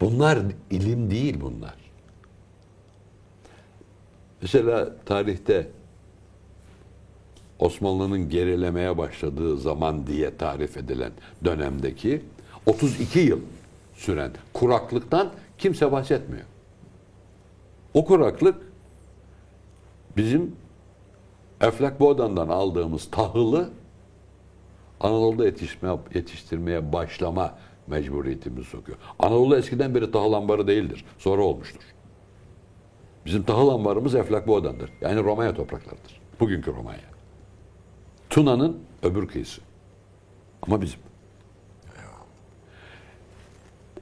Bunlar 0.00 0.38
ilim 0.70 1.10
değil 1.10 1.36
bunlar. 1.40 1.74
Mesela 4.42 4.96
tarihte 5.04 5.68
Osmanlı'nın 7.58 8.28
gerilemeye 8.28 8.98
başladığı 8.98 9.58
zaman 9.58 10.06
diye 10.06 10.36
tarif 10.36 10.76
edilen 10.76 11.12
dönemdeki 11.44 12.22
32 12.66 13.18
yıl 13.18 13.40
süren 13.94 14.30
kuraklıktan 14.52 15.30
kimse 15.58 15.92
bahsetmiyor. 15.92 16.51
O 17.94 18.04
kuraklık 18.04 18.72
bizim 20.16 20.56
Eflak 21.60 22.00
Boğdan'dan 22.00 22.48
aldığımız 22.48 23.10
tahılı 23.10 23.70
Anadolu'da 25.00 25.44
yetişme, 25.44 25.96
yetiştirmeye 26.14 26.92
başlama 26.92 27.54
mecburiyetimizi 27.86 28.70
sokuyor. 28.70 28.98
Anadolu 29.18 29.56
eskiden 29.56 29.94
beri 29.94 30.10
tahıl 30.10 30.32
ambarı 30.32 30.66
değildir. 30.66 31.04
Sonra 31.18 31.42
olmuştur. 31.42 31.82
Bizim 33.26 33.42
tahıl 33.42 33.68
ambarımız 33.68 34.14
Eflak 34.14 34.48
Boğdan'dır. 34.48 34.90
Yani 35.00 35.24
Romanya 35.24 35.54
topraklarıdır. 35.54 36.20
Bugünkü 36.40 36.72
Romanya. 36.72 37.12
Tuna'nın 38.30 38.78
öbür 39.02 39.28
kıyısı. 39.28 39.60
Ama 40.62 40.80
bizim. 40.80 41.00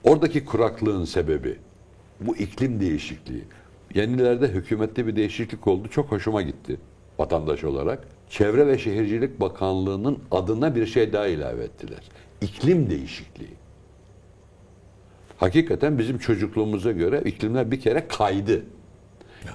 Oradaki 0.04 0.44
kuraklığın 0.44 1.04
sebebi 1.04 1.58
bu 2.20 2.36
iklim 2.36 2.80
değişikliği. 2.80 3.44
Yenilerde 3.94 4.48
hükümette 4.48 5.06
bir 5.06 5.16
değişiklik 5.16 5.66
oldu. 5.66 5.88
Çok 5.88 6.12
hoşuma 6.12 6.42
gitti 6.42 6.76
vatandaş 7.18 7.64
olarak. 7.64 8.08
Çevre 8.30 8.66
ve 8.66 8.78
Şehircilik 8.78 9.40
Bakanlığı'nın 9.40 10.18
adına 10.30 10.74
bir 10.74 10.86
şey 10.86 11.12
daha 11.12 11.26
ilave 11.26 11.64
ettiler. 11.64 12.00
İklim 12.40 12.90
değişikliği. 12.90 13.54
Hakikaten 15.36 15.98
bizim 15.98 16.18
çocukluğumuza 16.18 16.92
göre 16.92 17.22
iklimler 17.24 17.70
bir 17.70 17.80
kere 17.80 18.08
kaydı. 18.08 18.62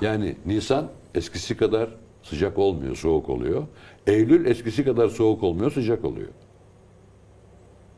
Yani 0.01 0.35
Nisan 0.45 0.87
eskisi 1.15 1.57
kadar 1.57 1.89
sıcak 2.23 2.57
olmuyor, 2.57 2.95
soğuk 2.95 3.29
oluyor. 3.29 3.63
Eylül 4.07 4.45
eskisi 4.45 4.85
kadar 4.85 5.09
soğuk 5.09 5.43
olmuyor, 5.43 5.71
sıcak 5.71 6.05
oluyor. 6.05 6.29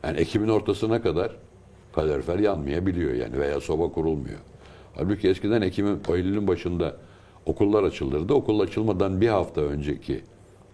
Yani 0.04 0.18
Ekim'in 0.18 0.48
ortasına 0.48 1.02
kadar 1.02 1.36
kalorifer 1.92 2.38
yanmayabiliyor 2.38 3.14
yani 3.14 3.40
veya 3.40 3.60
soba 3.60 3.92
kurulmuyor. 3.92 4.38
Halbuki 4.98 5.28
eskiden 5.28 5.62
Ekim'in, 5.62 6.00
Eylül'ün 6.08 6.48
başında 6.48 6.96
okullar 7.46 7.82
açılırdı. 7.82 8.34
Okul 8.34 8.60
açılmadan 8.60 9.20
bir 9.20 9.28
hafta 9.28 9.60
önceki 9.60 10.20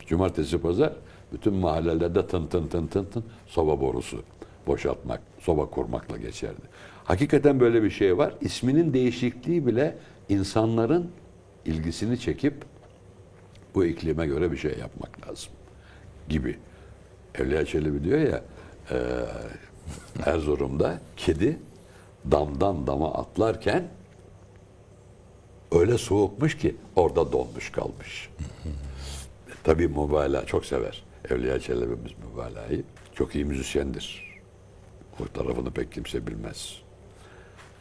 cumartesi 0.06 0.58
pazar 0.58 0.92
bütün 1.32 1.54
mahallelerde 1.54 2.26
tın 2.26 2.46
tın 2.46 2.68
tın 2.68 2.86
tın 2.86 3.04
tın 3.04 3.24
soba 3.46 3.80
borusu 3.80 4.22
boşaltmak, 4.66 5.20
soba 5.40 5.66
kurmakla 5.66 6.16
geçerdi. 6.16 6.60
Hakikaten 7.04 7.60
böyle 7.60 7.82
bir 7.82 7.90
şey 7.90 8.18
var. 8.18 8.34
İsminin 8.40 8.94
değişikliği 8.94 9.66
bile 9.66 9.96
insanların 10.28 11.10
ilgisini 11.64 12.20
çekip 12.20 12.54
bu 13.74 13.84
iklime 13.84 14.26
göre 14.26 14.52
bir 14.52 14.56
şey 14.56 14.78
yapmak 14.78 15.28
lazım 15.28 15.52
gibi. 16.28 16.58
Evliya 17.34 17.64
Çelebi 17.64 18.04
diyor 18.04 18.18
ya 18.18 18.42
e, 18.90 18.96
Erzurum'da 20.26 21.00
kedi 21.16 21.58
damdan 22.30 22.86
dama 22.86 23.14
atlarken 23.14 23.84
öyle 25.74 25.98
soğukmuş 25.98 26.58
ki 26.58 26.76
orada 26.96 27.32
donmuş 27.32 27.72
kalmış. 27.72 28.30
Tabii 29.64 29.88
mübalağa 29.88 30.46
çok 30.46 30.66
sever. 30.66 31.04
Evliya 31.30 31.60
Çelebi'miz 31.60 32.12
mübalağayı. 32.24 32.84
Çok 33.14 33.34
iyi 33.34 33.44
müzisyendir. 33.44 34.24
O 35.20 35.28
tarafını 35.28 35.70
pek 35.70 35.92
kimse 35.92 36.26
bilmez. 36.26 36.78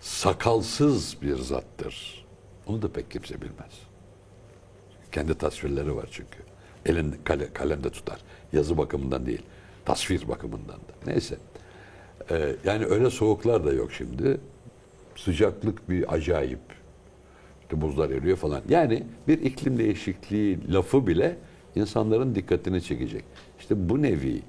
Sakalsız 0.02 1.18
bir 1.22 1.36
zattır. 1.36 2.26
Onu 2.68 2.82
da 2.82 2.92
pek 2.92 3.12
kimse 3.12 3.42
bilmez. 3.42 3.74
Kendi 5.12 5.38
tasvirleri 5.38 5.96
var 5.96 6.08
çünkü. 6.12 6.40
Elinde 6.86 7.16
kale, 7.24 7.54
kalemde 7.54 7.90
tutar. 7.90 8.20
Yazı 8.54 8.78
bakımından 8.78 9.26
değil. 9.26 9.42
Tasvir 9.86 10.28
bakımından 10.28 10.78
da. 10.78 10.94
Neyse. 11.12 11.38
Ee, 12.32 12.56
yani 12.66 12.86
öyle 12.86 13.10
soğuklar 13.10 13.66
da 13.66 13.74
yok 13.74 13.92
şimdi. 13.92 14.38
Sıcaklık 15.16 15.90
bir 15.90 16.14
acayip. 16.14 16.60
İşte 17.74 17.82
buzlar 17.82 18.10
eriyor 18.10 18.38
falan. 18.38 18.62
Yani 18.70 19.04
bir 19.28 19.42
iklim 19.42 19.78
değişikliği 19.78 20.74
lafı 20.74 21.08
bile 21.08 21.38
insanların 21.76 22.36
dikkatini 22.36 22.82
çekecek. 22.82 23.24
İşte 23.60 23.90
bu 23.90 24.02
nevi 24.02 24.42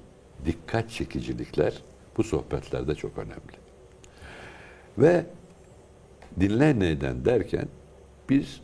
dikkat 0.45 0.89
çekicilikler 0.89 1.73
bu 2.17 2.23
sohbetlerde 2.23 2.95
çok 2.95 3.17
önemli. 3.17 3.55
Ve 4.97 5.25
dinle 6.39 6.79
neden 6.79 7.25
derken 7.25 7.67
biz 8.29 8.61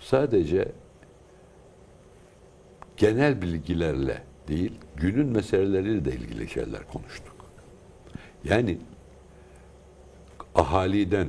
sadece 0.00 0.72
genel 2.96 3.42
bilgilerle 3.42 4.22
değil, 4.48 4.72
günün 4.96 5.26
meseleleriyle 5.26 6.04
de 6.04 6.10
ilgili 6.10 6.48
şeyler 6.48 6.86
konuştuk. 6.92 7.34
Yani 8.44 8.78
ahaliden, 10.54 11.28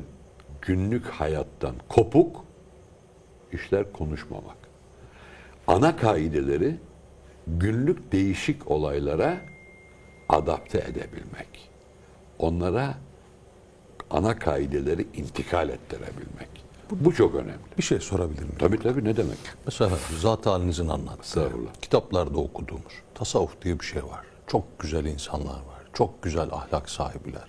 günlük 0.62 1.06
hayattan 1.06 1.76
kopuk 1.90 2.51
işler 3.54 3.94
konuşmamak. 3.94 4.58
Ana 5.68 5.96
kaideleri 5.96 6.76
günlük 7.48 8.12
değişik 8.12 8.72
olaylara 8.72 9.38
adapte 10.30 10.78
edebilmek. 10.78 11.70
Onlara 12.40 12.96
ana 14.10 14.40
kaideleri 14.40 15.08
intikal 15.14 15.70
ettirebilmek. 15.70 16.50
Bu 16.92 17.14
çok 17.14 17.36
önemli. 17.36 17.60
Bir 17.78 17.84
şey 17.84 18.00
sorabilir 18.00 18.42
miyim? 18.42 18.56
Tabii 18.60 18.80
tabii 18.80 19.04
ne 19.04 19.18
demek? 19.18 19.38
Mesela 19.66 19.92
zat 20.20 20.46
halinizin 20.46 20.88
anlattığı, 20.88 21.52
kitaplarda 21.82 22.38
okuduğumuz 22.38 22.94
tasavvuf 23.16 23.62
diye 23.62 23.80
bir 23.80 23.86
şey 23.86 24.04
var. 24.04 24.26
Çok 24.48 24.80
güzel 24.80 25.06
insanlar 25.06 25.54
var. 25.54 25.82
Çok 25.94 26.24
güzel 26.24 26.48
ahlak 26.52 26.90
sahibiler. 26.90 27.48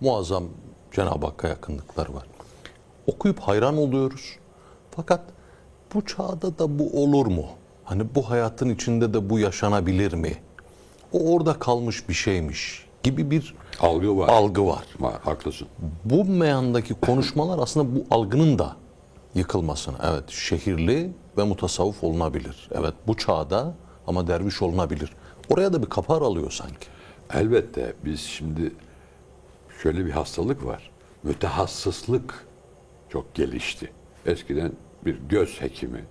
Muazzam 0.00 0.44
Cenab-ı 0.92 1.26
Hakk'a 1.26 1.48
yakınlıkları 1.48 2.14
var. 2.14 2.26
Okuyup 3.06 3.40
hayran 3.40 3.76
oluyoruz. 3.76 4.36
Fakat 4.90 5.24
bu 5.94 6.06
çağda 6.06 6.58
da 6.58 6.78
bu 6.78 7.02
olur 7.02 7.26
mu? 7.26 7.44
Hani 7.84 8.02
bu 8.14 8.30
hayatın 8.30 8.68
içinde 8.68 9.14
de 9.14 9.30
bu 9.30 9.38
yaşanabilir 9.38 10.12
mi? 10.12 10.34
O 11.12 11.32
orada 11.34 11.52
kalmış 11.58 12.08
bir 12.08 12.14
şeymiş 12.14 12.86
gibi 13.02 13.30
bir 13.30 13.54
Algı 13.80 14.18
var. 14.18 14.28
algı 14.28 14.66
var. 14.66 14.84
Var, 15.00 15.14
haklısın. 15.24 15.68
Bu 16.04 16.24
meyandaki 16.24 16.94
konuşmalar 16.94 17.58
aslında 17.58 17.96
bu 17.96 18.04
algının 18.10 18.58
da 18.58 18.76
yıkılmasını. 19.34 19.96
Evet 20.04 20.30
şehirli 20.30 21.12
ve 21.38 21.42
mutasavvuf 21.44 22.04
olunabilir. 22.04 22.68
Evet 22.72 22.94
bu 23.06 23.16
çağda 23.16 23.74
ama 24.06 24.26
derviş 24.26 24.62
olunabilir. 24.62 25.12
Oraya 25.50 25.72
da 25.72 25.82
bir 25.82 25.88
kapar 25.88 26.22
alıyor 26.22 26.50
sanki. 26.50 26.86
Elbette 27.34 27.94
biz 28.04 28.20
şimdi 28.20 28.72
şöyle 29.82 30.06
bir 30.06 30.10
hastalık 30.10 30.64
var. 30.64 30.90
Mütehassıslık 31.22 32.46
çok 33.08 33.34
gelişti. 33.34 33.90
Eskiden 34.26 34.72
bir 35.04 35.16
göz 35.28 35.60
hekimi, 35.60 36.04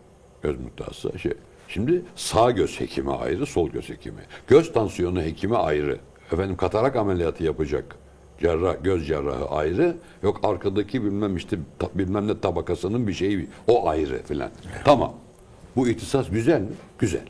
göz 0.43 0.59
mütehassısı 0.59 1.19
şey. 1.19 1.33
Şimdi 1.67 2.01
sağ 2.15 2.51
göz 2.51 2.79
hekimi 2.79 3.11
ayrı, 3.11 3.45
sol 3.45 3.69
göz 3.69 3.89
hekimi. 3.89 4.21
Göz 4.47 4.73
tansiyonu 4.73 5.21
hekimi 5.21 5.57
ayrı. 5.57 5.99
Efendim 6.31 6.57
katarak 6.57 6.95
ameliyatı 6.95 7.43
yapacak 7.43 7.95
cerrah, 8.39 8.75
göz 8.83 9.07
cerrahı 9.07 9.45
ayrı. 9.49 9.97
Yok 10.23 10.39
arkadaki 10.43 11.03
bilmem 11.03 11.37
işte 11.37 11.57
ta- 11.79 11.89
bilmem 11.95 12.27
ne 12.27 12.39
tabakasının 12.39 13.07
bir 13.07 13.13
şeyi 13.13 13.47
o 13.67 13.89
ayrı 13.89 14.23
filan. 14.23 14.51
Tamam. 14.85 15.13
Bu 15.75 15.87
ihtisas 15.87 16.29
güzel 16.29 16.61
mi? 16.61 16.67
Güzel. 16.99 17.25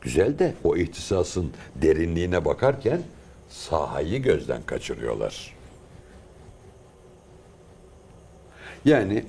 Güzel 0.00 0.38
de 0.38 0.54
o 0.64 0.76
ihtisasın 0.76 1.52
derinliğine 1.74 2.44
bakarken 2.44 3.00
sahayı 3.48 4.22
gözden 4.22 4.62
kaçırıyorlar. 4.66 5.54
Yani 8.84 9.24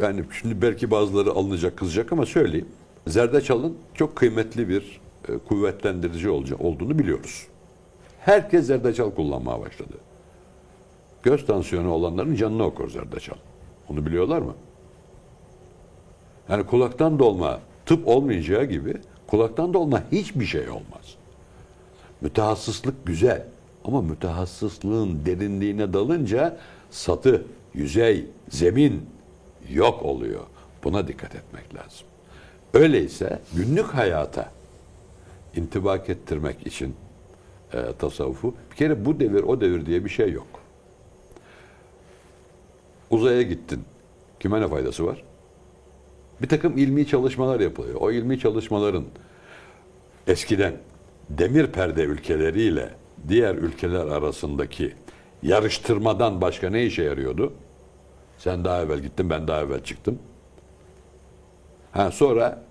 yani 0.00 0.24
şimdi 0.40 0.62
belki 0.62 0.90
bazıları 0.90 1.30
alınacak 1.30 1.76
kızacak 1.76 2.12
ama 2.12 2.26
söyleyeyim. 2.26 2.68
Zerdeçal'ın 3.06 3.76
çok 3.94 4.16
kıymetli 4.16 4.68
bir 4.68 5.00
e, 5.28 5.38
kuvvetlendirici 5.38 6.30
olca- 6.30 6.56
olduğunu 6.56 6.98
biliyoruz. 6.98 7.46
Herkes 8.20 8.66
zerdeçal 8.66 9.10
kullanmaya 9.10 9.60
başladı. 9.60 9.92
Göz 11.22 11.46
tansiyonu 11.46 11.90
olanların 11.92 12.34
canını 12.34 12.64
okur 12.64 12.90
zerdeçal. 12.90 13.36
Onu 13.88 14.06
biliyorlar 14.06 14.38
mı? 14.38 14.54
Yani 16.48 16.66
kulaktan 16.66 17.18
dolma 17.18 17.60
tıp 17.86 18.08
olmayacağı 18.08 18.64
gibi 18.64 18.94
kulaktan 19.26 19.74
dolma 19.74 20.02
hiçbir 20.12 20.44
şey 20.44 20.68
olmaz. 20.68 21.14
Mütehassıslık 22.20 23.06
güzel 23.06 23.46
ama 23.84 24.02
mütehassıslığın 24.02 25.26
derinliğine 25.26 25.92
dalınca 25.92 26.56
satı, 26.90 27.42
yüzey, 27.74 28.26
zemin 28.48 29.02
yok 29.70 30.02
oluyor. 30.02 30.40
Buna 30.84 31.08
dikkat 31.08 31.34
etmek 31.34 31.74
lazım. 31.74 32.06
Öyleyse 32.74 33.38
günlük 33.54 33.86
hayata 33.86 34.50
intibak 35.56 36.10
ettirmek 36.10 36.66
için 36.66 36.94
e, 37.72 37.78
tasavvufu 37.98 38.54
bir 38.70 38.76
kere 38.76 39.04
bu 39.04 39.20
devir 39.20 39.42
o 39.42 39.60
devir 39.60 39.86
diye 39.86 40.04
bir 40.04 40.10
şey 40.10 40.32
yok. 40.32 40.46
Uzaya 43.10 43.42
gittin. 43.42 43.82
Kime 44.40 44.60
ne 44.60 44.68
faydası 44.68 45.06
var? 45.06 45.24
Bir 46.42 46.48
takım 46.48 46.78
ilmi 46.78 47.06
çalışmalar 47.06 47.60
yapılıyor. 47.60 47.96
O 48.00 48.10
ilmi 48.10 48.38
çalışmaların 48.38 49.04
eskiden 50.26 50.74
demir 51.30 51.66
perde 51.66 52.02
ülkeleriyle 52.02 52.90
diğer 53.28 53.54
ülkeler 53.54 54.06
arasındaki 54.06 54.92
yarıştırmadan 55.42 56.40
başka 56.40 56.70
ne 56.70 56.84
işe 56.84 57.02
yarıyordu? 57.02 57.52
Sen 58.44 58.64
daha 58.64 58.82
evvel 58.82 58.98
gittin, 58.98 59.30
ben 59.30 59.48
daha 59.48 59.60
evvel 59.60 59.84
çıktım. 59.84 60.18
Ha 61.92 62.10
sonra 62.10 62.62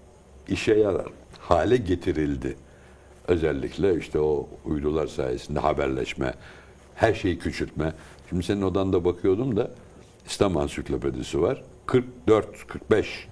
işe 0.48 0.74
yarar 0.74 1.08
hale 1.40 1.78
getirildi. 1.78 2.58
Özellikle 3.28 3.98
işte 3.98 4.20
o 4.20 4.48
uydular 4.66 5.08
sayesinde 5.08 5.60
haberleşme, 5.60 6.34
her 6.96 7.14
şeyi 7.14 7.40
küçültme. 7.40 7.94
Şimdi 8.30 8.44
senin 8.44 8.62
odanda 8.62 9.06
bakıyordum 9.06 9.58
da 9.58 9.72
İslam 10.26 10.58
Ansiklopedisi 10.58 11.42
var. 11.42 11.64
44 11.86 12.68
45 12.68 13.28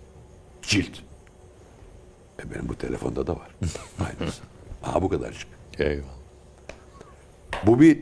cilt. 0.61 0.99
E 2.39 2.51
benim 2.51 2.69
bu 2.69 2.75
telefonda 2.75 3.27
da 3.27 3.35
var. 3.35 3.55
Aynısı. 4.19 4.41
Aha 4.83 5.01
bu 5.01 5.09
kadarcık. 5.09 5.47
Eyvallah. 5.79 6.05
Bu 7.65 7.79
bir 7.79 7.99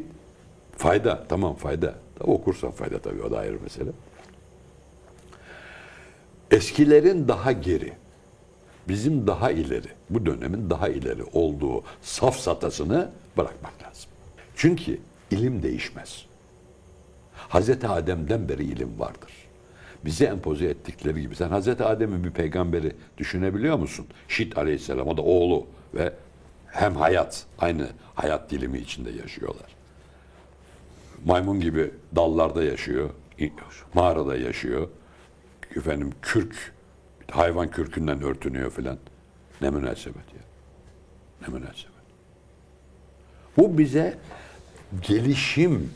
fayda. 0.77 1.23
Tamam 1.29 1.55
fayda. 1.55 1.95
Tabii 2.19 2.31
okursan 2.31 2.71
fayda 2.71 2.99
tabii 2.99 3.21
o 3.21 3.31
da 3.31 3.37
ayrı 3.39 3.59
mesele. 3.63 3.89
Eskilerin 6.51 7.27
daha 7.27 7.51
geri, 7.51 7.93
bizim 8.87 9.27
daha 9.27 9.51
ileri, 9.51 9.87
bu 10.09 10.25
dönemin 10.25 10.69
daha 10.69 10.89
ileri 10.89 11.23
olduğu 11.23 11.83
safsatasını 12.01 13.09
bırakmak 13.37 13.83
lazım. 13.83 14.09
Çünkü 14.55 14.99
ilim 15.31 15.63
değişmez. 15.63 16.25
Hazreti 17.33 17.87
Adem'den 17.87 18.49
beri 18.49 18.63
ilim 18.63 18.99
vardır. 18.99 19.33
bize 20.05 20.25
empoze 20.25 20.65
ettikleri 20.65 21.21
gibi. 21.21 21.35
Sen 21.35 21.49
Hazreti 21.49 21.83
Adem'in 21.83 22.23
bir 22.23 22.31
peygamberi 22.31 22.95
düşünebiliyor 23.17 23.77
musun? 23.77 24.07
Şit 24.27 24.57
aleyhisselam 24.57 25.07
o 25.07 25.17
da 25.17 25.21
oğlu 25.21 25.65
ve 25.93 26.13
hem 26.67 26.95
hayat, 26.95 27.45
aynı 27.59 27.87
hayat 28.15 28.51
dilimi 28.51 28.79
içinde 28.79 29.11
yaşıyorlar. 29.11 29.75
Maymun 31.25 31.59
gibi 31.59 31.91
dallarda 32.15 32.63
yaşıyor, 32.63 33.09
mağarada 33.93 34.35
yaşıyor. 34.35 34.87
Efendim 35.75 36.09
kürk, 36.21 36.73
hayvan 37.31 37.71
kürkünden 37.71 38.21
örtünüyor 38.21 38.71
filan. 38.71 38.97
Ne 39.61 39.69
münasebet 39.69 40.15
ya. 40.15 40.41
Ne 41.41 41.53
münasebet. 41.53 41.99
Bu 43.57 43.77
bize 43.77 44.17
gelişim. 45.01 45.89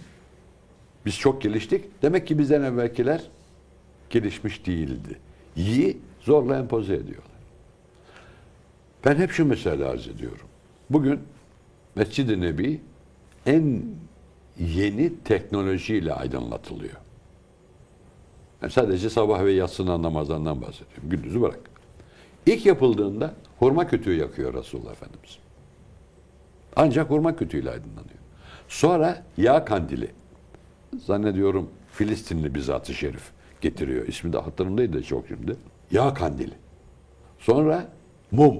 Biz 1.06 1.20
çok 1.20 1.42
geliştik. 1.42 1.86
Demek 2.02 2.28
ki 2.28 2.40
bizden 2.40 2.62
evvelkiler 2.62 3.22
gelişmiş 4.10 4.66
değildi. 4.66 5.20
Yi 5.56 5.98
zorla 6.22 6.60
empoze 6.60 6.94
ediyorlar. 6.94 7.34
Ben 9.06 9.16
hep 9.16 9.32
şu 9.32 9.46
mesele 9.46 9.86
arz 9.86 10.08
ediyorum. 10.08 10.48
Bugün 10.90 11.20
Mescid-i 11.96 12.42
Nebi 12.42 12.82
en 13.46 13.86
yeni 14.60 15.24
teknolojiyle 15.24 16.14
aydınlatılıyor. 16.14 17.03
Ben 18.64 18.68
sadece 18.68 19.10
sabah 19.10 19.44
ve 19.44 19.52
yatsının 19.52 20.04
namazlarından 20.04 20.62
bahsediyorum. 20.62 21.10
Gündüzü 21.10 21.42
bırak. 21.42 21.60
İlk 22.46 22.66
yapıldığında 22.66 23.34
hurma 23.60 23.88
kütüğü 23.88 24.14
yakıyor 24.14 24.54
Resulullah 24.54 24.92
Efendimiz. 24.92 25.38
Ancak 26.76 27.10
hurma 27.10 27.36
kütüğüyle 27.36 27.70
aydınlanıyor. 27.70 28.20
Sonra 28.68 29.24
yağ 29.38 29.66
kandili. 29.66 30.12
Zannediyorum 31.06 31.70
Filistinli 31.92 32.56
bir 32.56 32.60
zat-ı 32.60 32.94
şerif 32.94 33.32
getiriyor. 33.62 34.08
İsmi 34.08 34.34
de 34.34 34.38
hatırımdaydı 34.38 35.04
çok 35.04 35.28
şimdi. 35.28 35.56
Yağ 35.92 36.14
kandili. 36.14 36.54
Sonra 37.40 37.88
mum. 38.32 38.56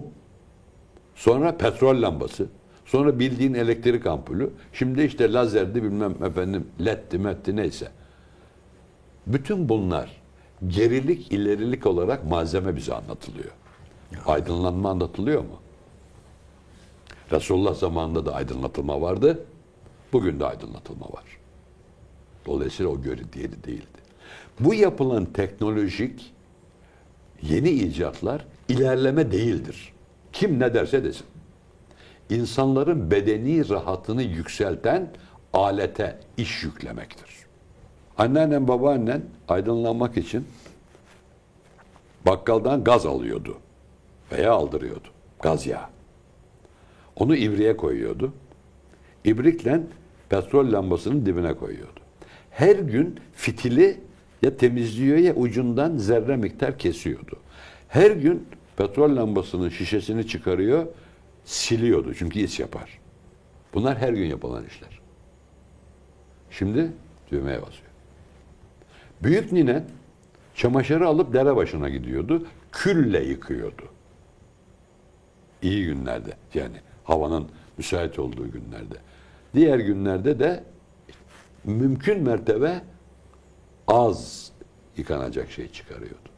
Sonra 1.16 1.58
petrol 1.58 2.02
lambası. 2.02 2.48
Sonra 2.86 3.20
bildiğin 3.20 3.54
elektrik 3.54 4.06
ampulü. 4.06 4.50
Şimdi 4.74 5.04
işte 5.04 5.34
lazerdi 5.34 5.84
bilmem 5.84 6.24
efendim 6.24 6.68
leddi 6.86 7.18
metti 7.18 7.56
neyse. 7.56 7.92
Bütün 9.28 9.70
bunlar 9.70 10.22
gerilik 10.68 11.32
ilerilik 11.32 11.86
olarak 11.86 12.26
malzeme 12.26 12.76
bize 12.76 12.94
anlatılıyor. 12.94 13.52
Aydınlanma 14.26 14.90
anlatılıyor 14.90 15.42
mu? 15.42 15.60
Resulullah 17.32 17.76
zamanında 17.76 18.26
da 18.26 18.36
aydınlatılma 18.36 19.02
vardı. 19.02 19.46
Bugün 20.14 20.40
de 20.40 20.46
aydınlatılma 20.46 21.06
var. 21.06 21.24
Dolayısıyla 22.46 22.92
o 22.92 23.02
göre 23.02 23.22
diğeri 23.34 23.64
değildi. 23.64 24.04
Bu 24.60 24.74
yapılan 24.74 25.26
teknolojik 25.26 26.34
yeni 27.42 27.70
icatlar 27.70 28.46
ilerleme 28.70 29.32
değildir. 29.32 29.94
Kim 30.34 30.60
ne 30.60 30.74
derse 30.74 31.04
desin. 31.04 31.26
İnsanların 32.30 33.12
bedeni 33.12 33.70
rahatını 33.70 34.24
yükselten 34.24 35.12
alete 35.54 36.20
iş 36.38 36.64
yüklemektir. 36.64 37.43
Anneannen 38.18 38.68
babaannen 38.68 39.22
aydınlanmak 39.48 40.18
için 40.18 40.48
bakkaldan 42.26 42.84
gaz 42.84 43.06
alıyordu 43.06 43.58
veya 44.32 44.52
aldırıyordu. 44.54 45.08
Gaz 45.42 45.68
yağı. 45.68 45.86
Onu 47.16 47.36
ibriğe 47.36 47.78
koyuyordu. 47.78 48.34
İbrikle 49.26 49.82
petrol 50.30 50.72
lambasının 50.72 51.26
dibine 51.26 51.54
koyuyordu. 51.54 52.00
Her 52.52 52.76
gün 52.76 53.20
fitili 53.34 54.00
ya 54.42 54.58
temizliyor 54.58 55.18
ya 55.18 55.36
ucundan 55.36 55.98
zerre 55.98 56.36
miktar 56.36 56.78
kesiyordu. 56.78 57.40
Her 57.90 58.12
gün 58.12 58.48
petrol 58.78 59.16
lambasının 59.16 59.70
şişesini 59.70 60.28
çıkarıyor, 60.28 60.88
siliyordu 61.46 62.14
çünkü 62.14 62.40
is 62.40 62.60
yapar. 62.60 63.00
Bunlar 63.74 63.98
her 63.98 64.14
gün 64.14 64.26
yapılan 64.26 64.66
işler. 64.66 65.00
Şimdi 66.52 66.92
düğmeye 67.32 67.62
basıyor. 67.62 67.93
Büyük 69.24 69.52
nine 69.52 69.84
çamaşırı 70.56 71.08
alıp 71.08 71.34
dere 71.34 71.56
başına 71.56 71.90
gidiyordu. 71.90 72.48
Külle 72.72 73.24
yıkıyordu. 73.24 73.84
İyi 75.62 75.86
günlerde 75.86 76.34
yani 76.54 76.78
havanın 77.04 77.48
müsait 77.78 78.20
olduğu 78.20 78.52
günlerde. 78.52 78.96
Diğer 79.54 79.80
günlerde 79.80 80.40
de 80.40 80.64
mümkün 81.64 82.24
mertebe 82.24 82.82
az 83.88 84.52
yıkanacak 84.98 85.52
şey 85.52 85.72
çıkarıyordu. 85.72 86.30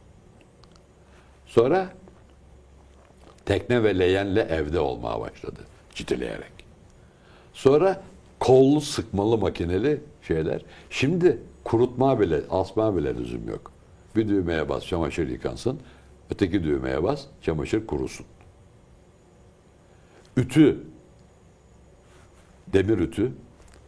Sonra 1.46 1.88
tekne 3.44 3.82
ve 3.82 3.98
leğenle 3.98 4.40
evde 4.40 4.80
olmaya 4.80 5.20
başladı 5.20 5.60
citileyerek. 5.94 6.52
Sonra 7.52 8.02
kollu 8.40 8.80
sıkmalı 8.80 9.38
makineli 9.38 10.00
şeyler. 10.22 10.62
Şimdi 10.90 11.38
kurutma 11.66 12.20
bile, 12.20 12.42
asma 12.50 12.96
bile 12.96 13.16
lüzum 13.16 13.48
yok. 13.48 13.72
Bir 14.16 14.28
düğmeye 14.28 14.68
bas, 14.68 14.86
çamaşır 14.86 15.28
yıkansın. 15.28 15.80
Öteki 16.30 16.64
düğmeye 16.64 17.02
bas, 17.02 17.24
çamaşır 17.42 17.86
kurusun. 17.86 18.26
Ütü, 20.36 20.78
demir 22.72 22.98
ütü, 22.98 23.32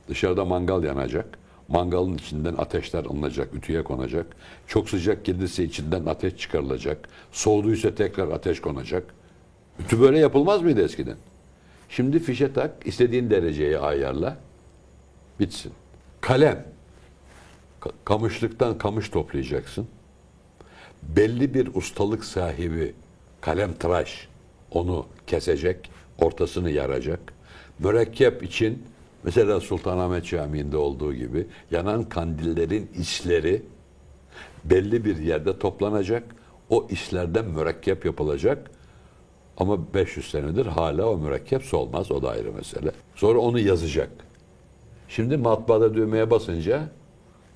dışarıda 0.08 0.44
mangal 0.44 0.84
yanacak. 0.84 1.38
Mangalın 1.68 2.14
içinden 2.14 2.54
ateşler 2.58 3.04
alınacak, 3.04 3.54
ütüye 3.54 3.84
konacak. 3.84 4.26
Çok 4.66 4.90
sıcak 4.90 5.24
gelirse 5.24 5.64
içinden 5.64 6.06
ateş 6.06 6.36
çıkarılacak. 6.36 7.08
Soğuduysa 7.32 7.94
tekrar 7.94 8.28
ateş 8.28 8.60
konacak. 8.60 9.14
Ütü 9.80 10.00
böyle 10.00 10.18
yapılmaz 10.18 10.62
mıydı 10.62 10.82
eskiden? 10.82 11.16
Şimdi 11.88 12.18
fişe 12.18 12.52
tak, 12.52 12.70
istediğin 12.84 13.30
dereceye 13.30 13.78
ayarla. 13.78 14.36
Bitsin. 15.40 15.72
Kalem. 16.20 16.77
Ka- 17.80 17.92
Kamışlıktan 18.04 18.78
kamış 18.78 19.08
toplayacaksın. 19.08 19.86
Belli 21.02 21.54
bir 21.54 21.74
ustalık 21.74 22.24
sahibi 22.24 22.94
kalem 23.40 23.72
tıraş 23.72 24.28
onu 24.70 25.06
kesecek, 25.26 25.90
ortasını 26.20 26.70
yaracak. 26.70 27.20
Mürekkep 27.78 28.42
için 28.42 28.82
mesela 29.24 29.60
Sultanahmet 29.60 30.26
Camii'nde 30.26 30.76
olduğu 30.76 31.14
gibi 31.14 31.46
yanan 31.70 32.04
kandillerin 32.04 32.90
isleri 32.94 33.62
belli 34.64 35.04
bir 35.04 35.18
yerde 35.18 35.58
toplanacak. 35.58 36.22
O 36.70 36.86
islerden 36.90 37.44
mürekkep 37.44 38.04
yapılacak. 38.04 38.70
Ama 39.56 39.94
500 39.94 40.30
senedir 40.30 40.66
hala 40.66 41.06
o 41.06 41.18
mürekkep 41.18 41.62
solmaz. 41.64 42.12
O 42.12 42.22
da 42.22 42.30
ayrı 42.30 42.52
mesele. 42.52 42.90
Sonra 43.14 43.38
onu 43.38 43.58
yazacak. 43.58 44.10
Şimdi 45.08 45.36
matbaada 45.36 45.94
düğmeye 45.94 46.30
basınca 46.30 46.88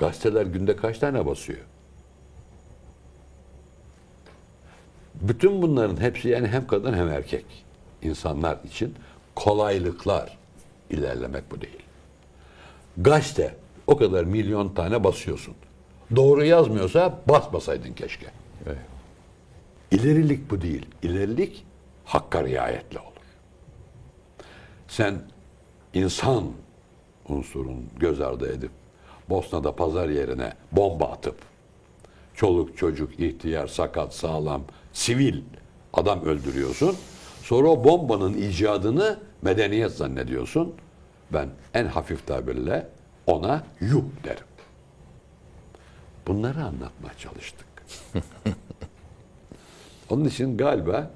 gazeteler 0.02 0.46
günde 0.46 0.76
kaç 0.76 0.98
tane 0.98 1.26
basıyor? 1.26 1.58
Bütün 5.14 5.62
bunların 5.62 6.00
hepsi 6.00 6.28
yani 6.28 6.48
hem 6.48 6.66
kadın 6.66 6.94
hem 6.94 7.08
erkek 7.08 7.44
insanlar 8.02 8.58
için 8.64 8.94
kolaylıklar. 9.34 10.38
İlerlemek 10.90 11.50
bu 11.50 11.60
değil. 11.60 11.82
Gazete 12.96 13.56
o 13.86 13.96
kadar 13.96 14.24
milyon 14.24 14.68
tane 14.68 15.04
basıyorsun. 15.04 15.54
Doğru 16.16 16.44
yazmıyorsa 16.44 17.20
basmasaydın 17.28 17.92
keşke. 17.92 18.26
Evet. 18.66 18.78
İlerilik 19.90 20.50
bu 20.50 20.60
değil. 20.60 20.86
İlerilik 21.02 21.64
hakka 22.04 22.44
riayetle 22.44 22.98
olur. 22.98 23.26
Sen 24.88 25.22
insan 25.94 26.44
unsurun 27.28 27.84
göz 27.98 28.20
ardı 28.20 28.52
edip 28.52 28.70
Bosna'da 29.28 29.76
pazar 29.76 30.08
yerine 30.08 30.52
bomba 30.72 31.06
atıp 31.06 31.36
çoluk 32.34 32.78
çocuk 32.78 33.20
ihtiyar 33.20 33.66
sakat 33.66 34.14
sağlam 34.14 34.62
sivil 34.92 35.42
adam 35.92 36.24
öldürüyorsun. 36.24 36.96
Sonra 37.42 37.68
o 37.68 37.84
bombanın 37.84 38.34
icadını 38.34 39.18
medeniyet 39.42 39.92
zannediyorsun. 39.92 40.74
Ben 41.32 41.48
en 41.74 41.86
hafif 41.86 42.26
tabirle 42.26 42.88
ona 43.26 43.64
yuh 43.80 44.04
derim. 44.24 44.44
Bunları 46.26 46.64
anlatmaya 46.64 47.14
çalıştık. 47.18 47.66
Onun 50.10 50.24
için 50.24 50.56
galiba 50.56 51.10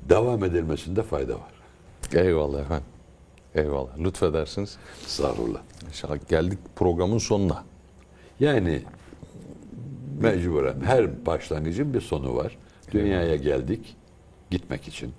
devam 0.00 0.44
edilmesinde 0.44 1.02
fayda 1.02 1.34
var. 1.34 1.52
Eyvallah 2.14 2.60
efendim. 2.60 2.91
Eyvallah. 3.54 3.98
Lütfedersiniz. 3.98 4.76
Estağfurullah. 5.04 5.60
İnşallah 5.88 6.28
geldik 6.28 6.58
programın 6.76 7.18
sonuna. 7.18 7.64
Yani 8.40 8.82
mecburen 10.20 10.80
her 10.80 11.26
başlangıcın 11.26 11.94
bir 11.94 12.00
sonu 12.00 12.36
var. 12.36 12.58
Dünyaya 12.92 13.36
geldik 13.36 13.96
gitmek 14.50 14.88
için. 14.88 15.12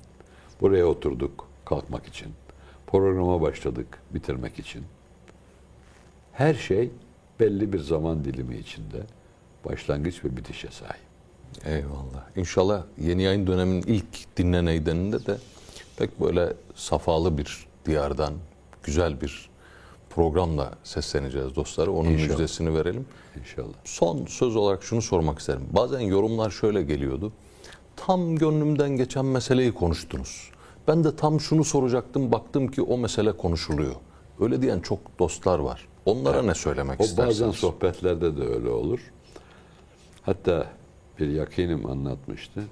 Buraya 0.61 0.85
oturduk 0.85 1.47
kalkmak 1.65 2.05
için. 2.05 2.27
Programa 2.87 3.41
başladık 3.41 3.87
bitirmek 4.13 4.59
için. 4.59 4.83
Her 6.33 6.53
şey 6.53 6.91
belli 7.39 7.73
bir 7.73 7.79
zaman 7.79 8.23
dilimi 8.23 8.57
içinde 8.57 9.01
başlangıç 9.65 10.25
ve 10.25 10.37
bitişe 10.37 10.67
sahip. 10.71 11.03
Eyvallah. 11.65 12.37
İnşallah 12.37 12.83
yeni 12.97 13.23
yayın 13.23 13.47
döneminin 13.47 13.81
ilk 13.81 14.37
dinleneydeninde 14.37 15.25
de 15.25 15.37
pek 15.97 16.21
böyle 16.21 16.53
safalı 16.75 17.37
bir 17.37 17.67
diyardan 17.85 18.33
güzel 18.83 19.21
bir 19.21 19.49
programla 20.09 20.71
sesleneceğiz 20.83 21.55
dostları. 21.55 21.91
Onun 21.91 22.09
İnşallah. 22.09 22.29
müjdesini 22.29 22.73
verelim. 22.75 23.05
İnşallah. 23.39 23.73
Son 23.83 24.25
söz 24.25 24.55
olarak 24.55 24.83
şunu 24.83 25.01
sormak 25.01 25.39
isterim. 25.39 25.61
Bazen 25.71 25.99
yorumlar 25.99 26.49
şöyle 26.49 26.83
geliyordu. 26.83 27.31
Tam 27.95 28.35
gönlümden 28.35 28.89
geçen 28.89 29.25
meseleyi 29.25 29.73
konuştunuz. 29.73 30.51
Ben 30.87 31.03
de 31.03 31.15
tam 31.15 31.39
şunu 31.39 31.63
soracaktım. 31.63 32.31
Baktım 32.31 32.67
ki 32.67 32.81
o 32.81 32.97
mesele 32.97 33.31
konuşuluyor. 33.37 33.95
Öyle 34.39 34.61
diyen 34.61 34.79
çok 34.79 35.19
dostlar 35.19 35.59
var. 35.59 35.87
Onlara 36.05 36.41
ne 36.41 36.55
söylemek 36.55 37.01
O 37.01 37.03
istersiniz? 37.03 37.41
bazen 37.41 37.51
sohbetlerde 37.51 38.37
de 38.37 38.41
öyle 38.41 38.69
olur. 38.69 38.99
Hatta 40.21 40.67
bir 41.19 41.27
yakinim 41.27 41.85
anlatmıştı. 41.85 42.63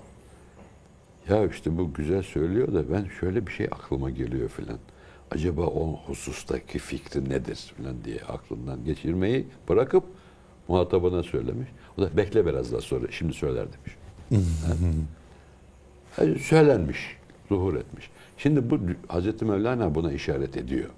Ya 1.29 1.45
işte 1.45 1.77
bu 1.77 1.93
güzel 1.93 2.23
söylüyor 2.23 2.73
da 2.73 2.91
ben 2.93 3.07
şöyle 3.19 3.47
bir 3.47 3.51
şey 3.51 3.65
aklıma 3.65 4.09
geliyor 4.09 4.49
filan. 4.49 4.77
Acaba 5.31 5.61
o 5.61 5.99
husustaki 6.07 6.79
fikri 6.79 7.29
nedir 7.29 7.73
filan 7.77 8.03
diye 8.03 8.19
aklından 8.19 8.85
geçirmeyi 8.85 9.47
bırakıp 9.69 10.03
muhatabına 10.67 11.23
söylemiş. 11.23 11.69
O 11.97 12.01
da 12.01 12.17
bekle 12.17 12.45
biraz 12.45 12.71
daha 12.71 12.81
sonra 12.81 13.11
şimdi 13.11 13.33
söyler 13.33 13.67
demiş. 13.73 13.95
Ha, 16.15 16.23
Söylenmiş, 16.41 17.17
zuhur 17.49 17.75
etmiş. 17.75 18.09
Şimdi 18.37 18.69
bu 18.69 18.79
Hazreti 19.07 19.45
Mevlana 19.45 19.95
buna 19.95 20.11
işaret 20.11 20.57
ediyor. 20.57 20.89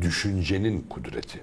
Düşüncenin 0.00 0.86
kudreti. 0.90 1.40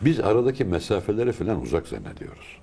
Biz 0.00 0.20
aradaki 0.20 0.64
mesafeleri 0.64 1.32
falan 1.32 1.60
uzak 1.60 1.88
zannediyoruz. 1.88 2.58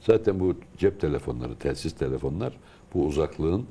Zaten 0.00 0.40
bu 0.40 0.56
cep 0.78 1.00
telefonları, 1.00 1.58
telsiz 1.58 1.92
telefonlar 1.92 2.52
bu 2.94 3.06
uzaklığın 3.06 3.66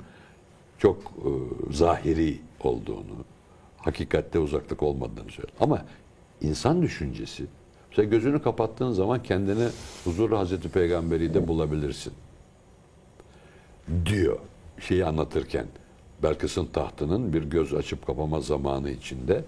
çok 0.77 0.97
e, 0.97 1.29
zahiri 1.73 2.39
olduğunu, 2.65 3.25
hakikatte 3.77 4.39
uzaklık 4.39 4.83
olmadığını 4.83 5.31
söylüyor. 5.31 5.57
Ama 5.59 5.85
insan 6.41 6.81
düşüncesi, 6.81 7.45
mesela 7.89 8.09
gözünü 8.09 8.41
kapattığın 8.41 8.91
zaman 8.91 9.23
kendini 9.23 9.67
huzurlu 10.03 10.37
Hazreti 10.37 10.69
Peygamberi 10.69 11.33
de 11.33 11.47
bulabilirsin. 11.47 12.13
Diyor 14.05 14.39
şeyi 14.79 15.05
anlatırken. 15.05 15.65
Belkıs'ın 16.23 16.65
tahtının 16.65 17.33
bir 17.33 17.43
göz 17.43 17.73
açıp 17.73 18.07
kapama 18.07 18.41
zamanı 18.41 18.89
içinde 18.89 19.43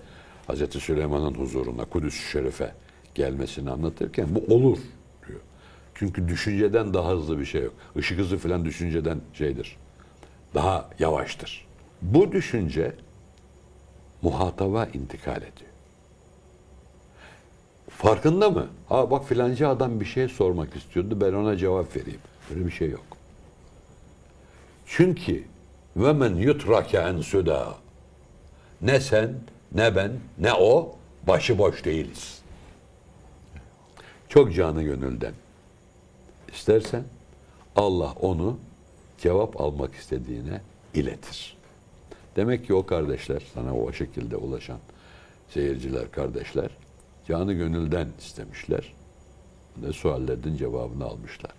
Hazreti 0.48 0.80
Süleyman'ın 0.80 1.34
huzuruna, 1.34 1.86
Kudüs-ü 1.86 2.32
Şerif'e 2.32 2.74
gelmesini 3.16 3.72
anlatırken 3.72 4.28
bu 4.36 4.54
olur 4.56 4.78
diyor. 5.28 5.40
Çünkü 5.96 6.28
düşünceden 6.28 6.94
daha 6.94 7.12
hızlı 7.12 7.40
bir 7.40 7.46
şey 7.46 7.64
yok. 7.64 7.74
Işık 7.96 8.20
hızı 8.20 8.38
falan 8.38 8.66
düşünceden 8.66 9.22
şeydir. 9.34 9.78
Daha 10.54 10.90
yavaştır. 11.00 11.68
Bu 12.04 12.32
düşünce 12.32 12.96
muhataba 14.22 14.86
intikal 14.86 15.38
ediyor. 15.38 15.72
Farkında 17.90 18.50
mı? 18.50 18.68
Ha 18.90 19.12
bak 19.12 19.26
filancı 19.26 19.68
adam 19.68 20.00
bir 20.00 20.06
şey 20.06 20.28
sormak 20.28 20.76
istiyordu 20.76 21.22
ben 21.22 21.34
ona 21.34 21.58
cevap 21.58 21.96
vereyim. 21.96 22.20
Böyle 22.50 22.66
bir 22.66 22.72
şey 22.72 22.90
yok. 22.90 23.06
Çünkü 24.86 25.44
ve 25.96 26.14
men 26.14 26.36
yutrake 26.36 26.98
en 26.98 27.22
suda 27.22 27.76
ne 28.82 29.00
sen 29.00 29.36
ne 29.72 29.96
ben 29.96 30.12
ne 30.38 30.54
o 30.54 30.96
başıboş 31.28 31.86
değiliz. 31.86 32.42
Çok 34.30 34.54
canı 34.54 34.84
gönülden 34.84 35.34
istersen 36.54 37.04
Allah 37.76 38.14
onu 38.22 38.60
cevap 39.18 39.62
almak 39.62 39.96
istediğine 39.96 40.62
iletir. 40.94 41.63
Demek 42.36 42.68
ki 42.68 42.74
o 42.74 42.86
kardeşler 42.86 43.44
sana 43.54 43.76
o 43.78 43.94
şekilde 43.94 44.38
ulaşan 44.38 44.80
seyirciler, 45.50 46.12
kardeşler 46.12 46.70
canı 47.28 47.54
gönülden 47.54 48.08
istemişler. 48.20 48.94
Ve 49.78 49.94
suallerinin 49.94 50.58
cevabını 50.58 51.06
almışlar. 51.06 51.52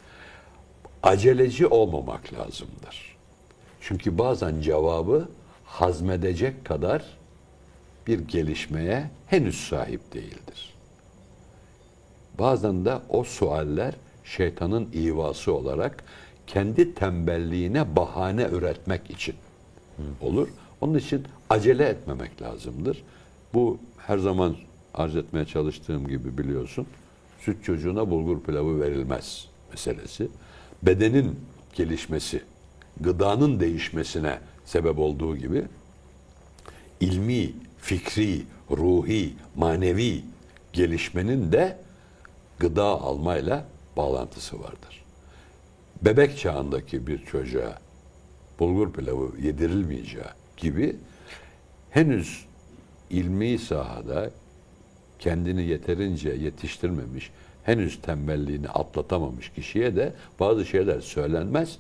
Aceleci 1.03 1.67
olmamak 1.67 2.33
lazımdır. 2.33 3.17
Çünkü 3.81 4.19
bazen 4.19 4.61
cevabı 4.61 5.29
hazmedecek 5.65 6.65
kadar 6.65 7.05
bir 8.07 8.19
gelişmeye 8.19 9.11
henüz 9.27 9.69
sahip 9.69 10.15
değildir. 10.15 10.75
Bazen 12.39 12.85
de 12.85 12.99
o 13.09 13.25
sualler 13.25 13.95
şeytanın 14.25 14.89
ivası 14.95 15.55
olarak 15.55 16.05
kendi 16.47 16.95
tembelliğine 16.95 17.97
bahane 17.97 18.43
üretmek 18.43 19.11
için 19.11 19.35
olur. 20.21 20.49
Onun 20.85 20.99
için 20.99 21.25
acele 21.51 21.85
etmemek 21.85 22.43
lazımdır. 22.43 23.03
Bu 23.55 23.79
her 23.99 24.19
zaman 24.19 24.57
arz 24.95 25.17
etmeye 25.17 25.45
çalıştığım 25.45 26.09
gibi 26.09 26.39
biliyorsun. 26.39 26.87
Süt 27.41 27.65
çocuğuna 27.65 28.11
bulgur 28.11 28.41
pilavı 28.41 28.81
verilmez 28.81 29.49
meselesi. 29.71 30.29
Bedenin 30.83 31.41
gelişmesi, 31.75 32.43
gıdanın 33.01 33.61
değişmesine 33.61 34.39
sebep 34.65 34.99
olduğu 34.99 35.37
gibi 35.37 35.65
ilmi, 37.01 37.53
fikri, 37.79 38.43
ruhi, 38.71 39.35
manevi 39.57 40.23
gelişmenin 40.73 41.53
de 41.53 41.79
gıda 42.59 42.85
almayla 42.85 43.65
bağlantısı 43.97 44.61
vardır. 44.61 45.05
Bebek 46.03 46.39
çağındaki 46.39 47.07
bir 47.07 47.25
çocuğa 47.25 47.79
bulgur 48.59 48.93
pilavı 48.93 49.41
yedirilmeyeceği 49.43 50.44
gibi 50.57 50.97
henüz 51.91 52.45
ilmi 53.11 53.59
sahada 53.59 54.31
kendini 55.19 55.63
yeterince 55.63 56.31
yetiştirmemiş, 56.31 57.31
henüz 57.65 58.03
tembelliğini 58.03 58.69
atlatamamış 58.69 59.49
kişiye 59.49 59.97
de 59.97 60.13
bazı 60.41 60.65
şeyler 60.65 61.01
söylenmez. 61.01 61.79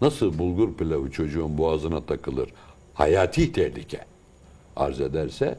Nasıl 0.00 0.38
bulgur 0.38 0.74
pilavı 0.74 1.10
çocuğun 1.10 1.58
boğazına 1.58 2.00
takılır, 2.00 2.48
hayati 2.94 3.52
tehlike 3.52 4.04
arz 4.76 5.00
ederse 5.00 5.58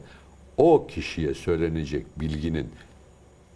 o 0.56 0.86
kişiye 0.86 1.34
söylenecek 1.34 2.20
bilginin 2.20 2.68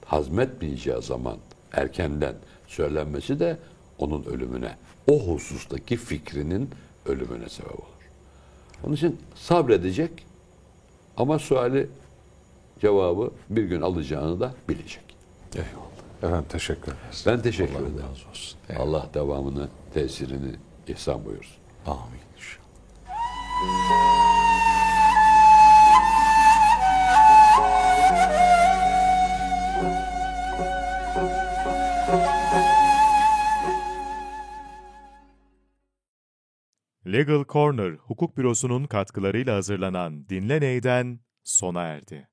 hazmetmeyeceği 0.04 1.02
zaman 1.02 1.36
erkenden 1.72 2.34
söylenmesi 2.66 3.40
de 3.40 3.58
onun 3.98 4.24
ölümüne, 4.24 4.76
o 5.10 5.18
husustaki 5.20 5.96
fikrinin 5.96 6.70
ölümüne 7.06 7.48
sebep 7.48 7.70
olur. 7.70 7.93
Onun 8.84 8.94
için 8.94 9.20
sabredecek 9.34 10.10
ama 11.16 11.38
suali 11.38 11.88
cevabı 12.80 13.30
bir 13.50 13.62
gün 13.64 13.80
alacağını 13.80 14.40
da 14.40 14.54
bilecek. 14.68 15.16
Eyvallah. 15.54 15.94
Efendim 16.22 16.46
teşekkür 16.48 16.92
ederiz. 16.92 17.24
Ben 17.26 17.42
teşekkür 17.42 17.74
Allah 17.74 17.82
ederim. 17.82 17.98
razı 18.12 18.28
olsun. 18.30 18.58
Eyvallah. 18.68 18.88
Allah 18.88 19.08
devamını, 19.14 19.68
tesirini 19.94 20.54
ihsan 20.88 21.24
buyursun. 21.24 21.56
Amin 21.86 22.20
inşallah. 22.36 24.13
Legal 37.14 37.44
Corner 37.44 37.92
Hukuk 37.94 38.36
Bürosu'nun 38.36 38.84
katkılarıyla 38.84 39.56
hazırlanan 39.56 40.28
Dinle 40.28 40.60
Ney'den 40.60 41.20
sona 41.44 41.82
erdi. 41.82 42.28